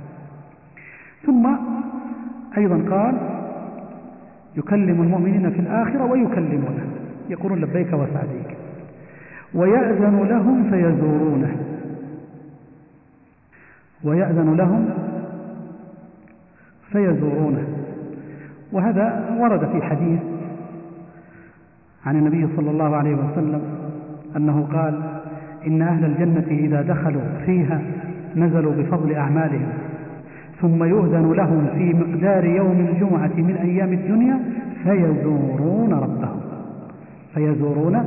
[1.25, 1.55] ثم
[2.57, 3.17] أيضا قال
[4.57, 6.87] يكلم المؤمنين في الآخرة ويكلمونه.
[7.29, 8.57] يقولون لبيك وسعديك.
[9.53, 11.55] ويأذن لهم فيزورونه.
[14.03, 14.89] ويأذن لهم
[16.91, 17.67] فيزورونه.
[18.71, 20.19] وهذا ورد في حديث
[22.05, 23.61] عن النبي صلى الله عليه وسلم
[24.37, 25.01] أنه قال
[25.67, 27.81] إن أهل الجنة إذا دخلوا فيها
[28.35, 29.69] نزلوا بفضل أعمالهم.
[30.61, 34.39] ثم يؤذن لهم في مقدار يوم الجمعة من أيام الدنيا
[34.83, 36.42] فيزورون ربهم.
[37.33, 38.03] فيزورون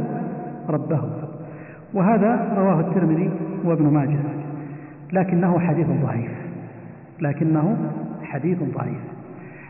[0.68, 1.10] ربهم.
[1.94, 3.30] وهذا رواه الترمذي
[3.64, 4.18] وابن ماجه
[5.12, 6.30] لكنه حديث ضعيف.
[7.20, 7.76] لكنه
[8.22, 9.00] حديث ضعيف.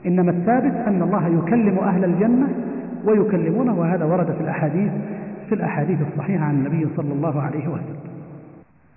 [0.07, 2.49] إنما الثابت أن الله يكلم أهل الجنة
[3.05, 4.93] ويكلمونه وهذا ورد في الأحاديث
[5.49, 7.97] في الأحاديث الصحيحة عن النبي صلى الله عليه وسلم.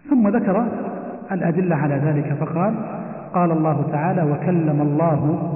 [0.10, 0.68] ثم ذكر
[1.32, 2.74] الأدلة على ذلك فقال
[3.34, 5.52] قال الله تعالى وكلم الله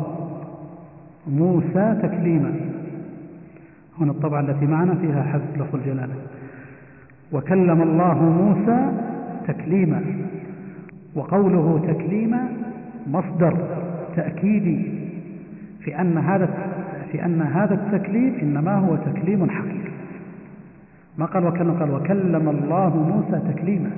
[1.28, 2.73] موسى تكليما.
[4.00, 6.14] هنا الطبعة التي معنا فيها حذف لفظ الجلالة.
[7.32, 8.92] وكلم الله موسى
[9.48, 10.02] تكليما
[11.16, 12.48] وقوله تكليما
[13.08, 13.58] مصدر
[14.16, 14.92] تأكيدي
[15.80, 16.50] في أن هذا
[17.12, 19.94] في أن هذا التكليم إنما هو تكليم حقيقي.
[21.18, 23.90] ما قال وكلم؟ قال وكلم الله موسى تكليما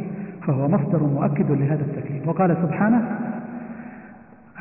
[0.47, 2.21] فهو مصدر مؤكد لهذا التكليم.
[2.25, 3.19] وقال سبحانه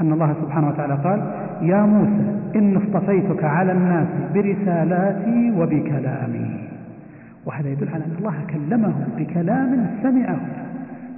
[0.00, 2.24] أن الله سبحانه وتعالى قال يا موسى
[2.56, 6.50] إن اصطفيتك على الناس برسالاتي وبكلامي.
[7.46, 10.36] وهذا يدل على أن الله كلمه بكلام سمعه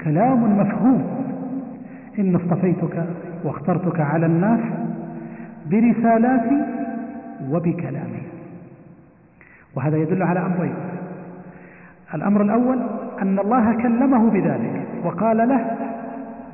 [0.04, 1.04] كلام مفهوم.
[2.18, 3.06] إن اصطفيتك
[3.44, 4.60] واخترتك على الناس
[5.70, 6.62] برسالاتي
[7.50, 8.22] وبكلامي.
[9.74, 10.74] وهذا يدل على أمرين.
[12.14, 12.78] الأمر الأول
[13.22, 15.60] أن الله كلمه بذلك وقال له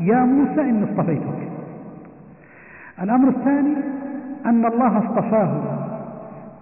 [0.00, 1.41] يا موسى إن اصطفيتك.
[3.02, 3.76] الأمر الثاني
[4.46, 5.62] أن الله اصطفاه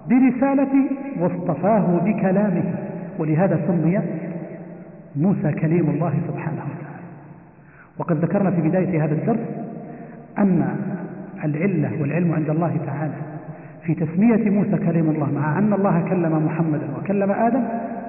[0.09, 2.64] برسالته واصطفاه بكلامه
[3.18, 4.01] ولهذا سمي
[5.16, 7.01] موسى كليم الله سبحانه وتعالى.
[7.99, 9.38] وقد ذكرنا في بداية هذا الدرس
[10.38, 10.76] أن
[11.45, 13.14] العلة والعلم عند الله تعالى
[13.82, 17.62] في تسمية موسى كليم الله مع أن الله كلم محمدا وكلم آدم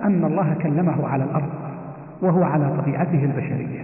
[0.03, 1.49] أن الله كلمه على الأرض
[2.21, 3.81] وهو على طبيعته البشرية.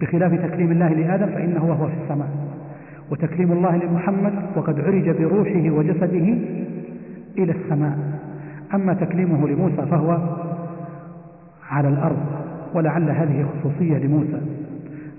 [0.00, 2.28] بخلاف تكليم الله لآدم فإنه وهو في السماء.
[3.10, 6.38] وتكليم الله لمحمد وقد عرج بروحه وجسده
[7.38, 7.98] إلى السماء.
[8.74, 10.18] أما تكليمه لموسى فهو
[11.70, 12.26] على الأرض
[12.74, 14.40] ولعل هذه خصوصية لموسى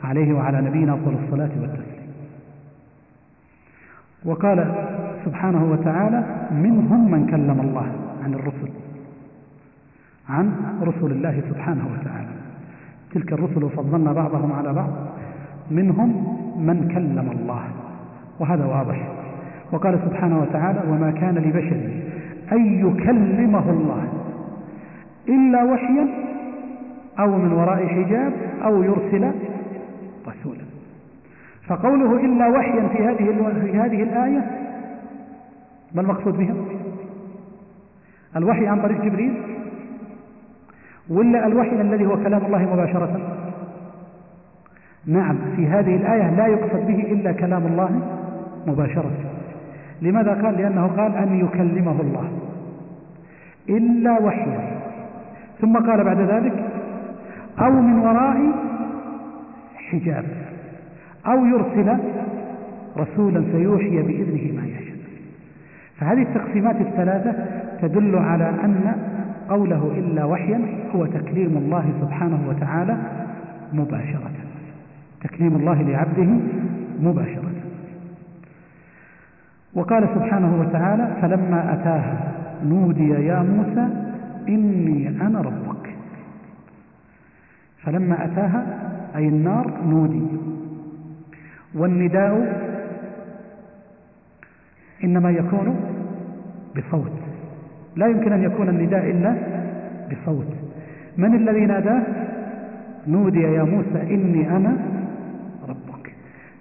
[0.03, 2.07] عليه وعلى نبينا أفضل الصلاة والتسليم.
[4.25, 4.75] وقال
[5.25, 7.91] سبحانه وتعالى منهم من كلم الله
[8.23, 8.69] عن الرسل
[10.29, 12.29] عن رسل الله سبحانه وتعالى.
[13.13, 14.89] تلك الرسل فضلنا بعضهم على بعض.
[15.71, 17.63] منهم من كلم الله.
[18.39, 19.07] وهذا واضح.
[19.71, 21.79] وقال سبحانه وتعالى وما كان لبشر
[22.51, 24.07] أن يكلمه الله
[25.29, 26.07] إلا وحيا
[27.19, 28.33] أو من وراء حجاب
[28.63, 29.31] أو يرسل
[30.27, 30.63] رسولا.
[31.67, 34.67] فقوله إلا وحيا في هذه في هذه الآية
[35.95, 36.55] ما المقصود بها؟
[38.35, 39.33] الوحي عن طريق جبريل؟
[41.09, 43.19] ولا الوحي الذي هو كلام الله مباشرة؟
[45.07, 48.01] نعم في هذه الآية لا يقصد به إلا كلام الله
[48.67, 49.11] مباشرة.
[50.01, 52.29] لماذا قال؟ لأنه قال أن يكلمه الله
[53.69, 54.79] إلا وحيا.
[55.61, 56.53] ثم قال بعد ذلك
[57.59, 58.37] أو من وراء
[59.75, 60.25] حجاب
[61.27, 61.97] أو يرسل
[62.97, 64.97] رسولا فيوحي بإذنه ما يشاء.
[65.97, 67.45] فهذه التقسيمات الثلاثة
[67.81, 68.95] تدل على أن
[69.49, 70.61] قوله إلا وحيا
[70.95, 72.97] هو تكليم الله سبحانه وتعالى
[73.73, 74.46] مباشرة.
[75.27, 76.29] تكليم الله لعبده
[77.01, 77.51] مباشرة.
[79.73, 82.31] وقال سبحانه وتعالى فلما أتاها
[82.65, 83.87] نودي يا موسى
[84.49, 85.95] إني أنا ربك.
[87.83, 88.65] فلما أتاها
[89.15, 90.27] أي النار نودي.
[91.75, 92.33] والنداء
[95.03, 95.75] إنما يكون
[96.75, 97.11] بصوت.
[97.95, 99.35] لا يمكن أن يكون النداء إلا
[100.11, 100.47] بصوت.
[101.17, 102.01] من الذي ناداه؟
[103.07, 104.77] نودي يا موسى إني أنا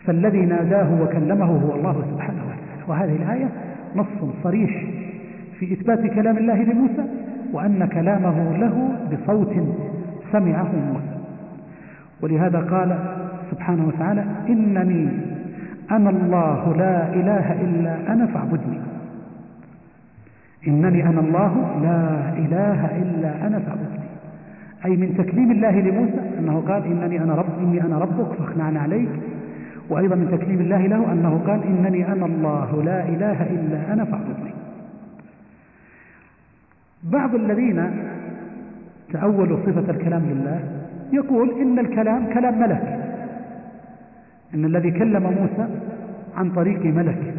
[0.07, 2.63] فالذي ناداه وكلمه هو الله سبحانه وتعالى.
[2.89, 3.49] وهذه الآية
[3.97, 4.07] نص
[4.43, 4.85] صريح
[5.59, 7.05] في إثبات كلام الله لموسى
[7.53, 9.55] وأن كلامه له بصوت
[10.33, 10.73] سمعه.
[10.93, 11.17] موسى
[12.23, 12.99] ولهذا قال
[13.51, 15.09] سبحانه وتعالى إنني
[15.91, 18.81] أنا الله لا إله إلا أنا فاعبدني.
[20.69, 21.53] إنني أنا الله
[21.83, 24.07] لا إله إلا أنا فاعبدني.
[24.85, 29.09] أي من تكليم الله لموسى أنه قال إنني أنا رب إني أنا ربك فاخنعنا عليك.
[29.89, 34.51] وأيضا من تكليم الله له أنه قال إنني أنا الله لا إله إلا أنا فاعبدني.
[37.03, 37.91] بعض الذين
[39.13, 40.61] تأولوا صفة الكلام لله
[41.13, 43.13] يقول إن الكلام كلام ملك.
[44.55, 45.69] إن الذي كلم موسى
[46.37, 47.35] عن طريق ملك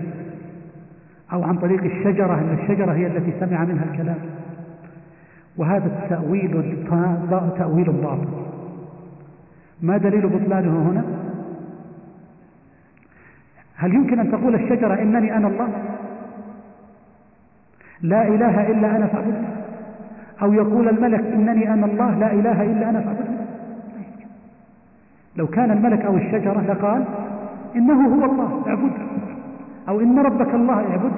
[1.33, 4.17] أو عن طريق الشجرة أن الشجرة هي التي سمع منها الكلام.
[5.57, 6.85] وهذا التأويل
[7.57, 8.27] تأويل باطل
[9.81, 11.03] ما دليل بطلانه هنا؟
[13.78, 15.67] هل يمكن أن تقول الشجرة إنني أنا الله؟
[18.01, 19.47] لا إله إلا أنا فاعبدني
[20.41, 23.38] أو يقول الملك إنني أنا الله لا إله إلا أنا فاعبدني
[25.36, 27.03] لو كان الملك أو الشجرة لقال
[27.75, 29.01] إنه هو الله اعبده
[29.89, 31.11] أو إن ربك الله اعبده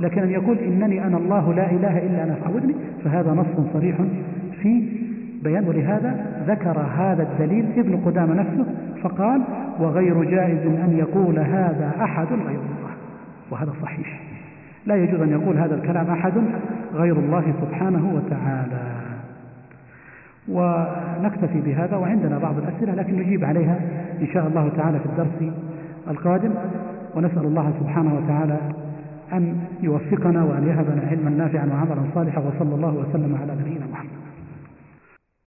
[0.00, 2.74] لكن أن يقول إنني أنا الله لا إله إلا أنا فاعبدني
[3.04, 3.96] فهذا نص صريح
[4.62, 4.88] في
[5.42, 5.68] بيان.
[5.68, 8.66] ولهذا ذكر هذا الدليل ابن قدامة نفسه
[9.02, 9.42] فقال
[9.80, 12.94] وغير جائز أن يقول هذا أحد غير الله
[13.50, 14.20] وهذا صحيح.
[14.86, 16.32] لا يجوز أن يقول هذا الكلام أحد
[16.94, 18.94] غير الله سبحانه وتعالى.
[20.48, 23.78] ونكتفي بهذا وعندنا بعض الأسئلة لكن نجيب عليها
[24.20, 25.52] إن شاء الله تعالى في الدرس
[26.08, 26.50] القادم.
[27.14, 28.58] ونسأل الله سبحانه وتعالى
[29.32, 34.13] أن يوفقنا وأن يهبنا علما نافعا وعملا صالحا وصلى الله وسلم على نبينا محمد.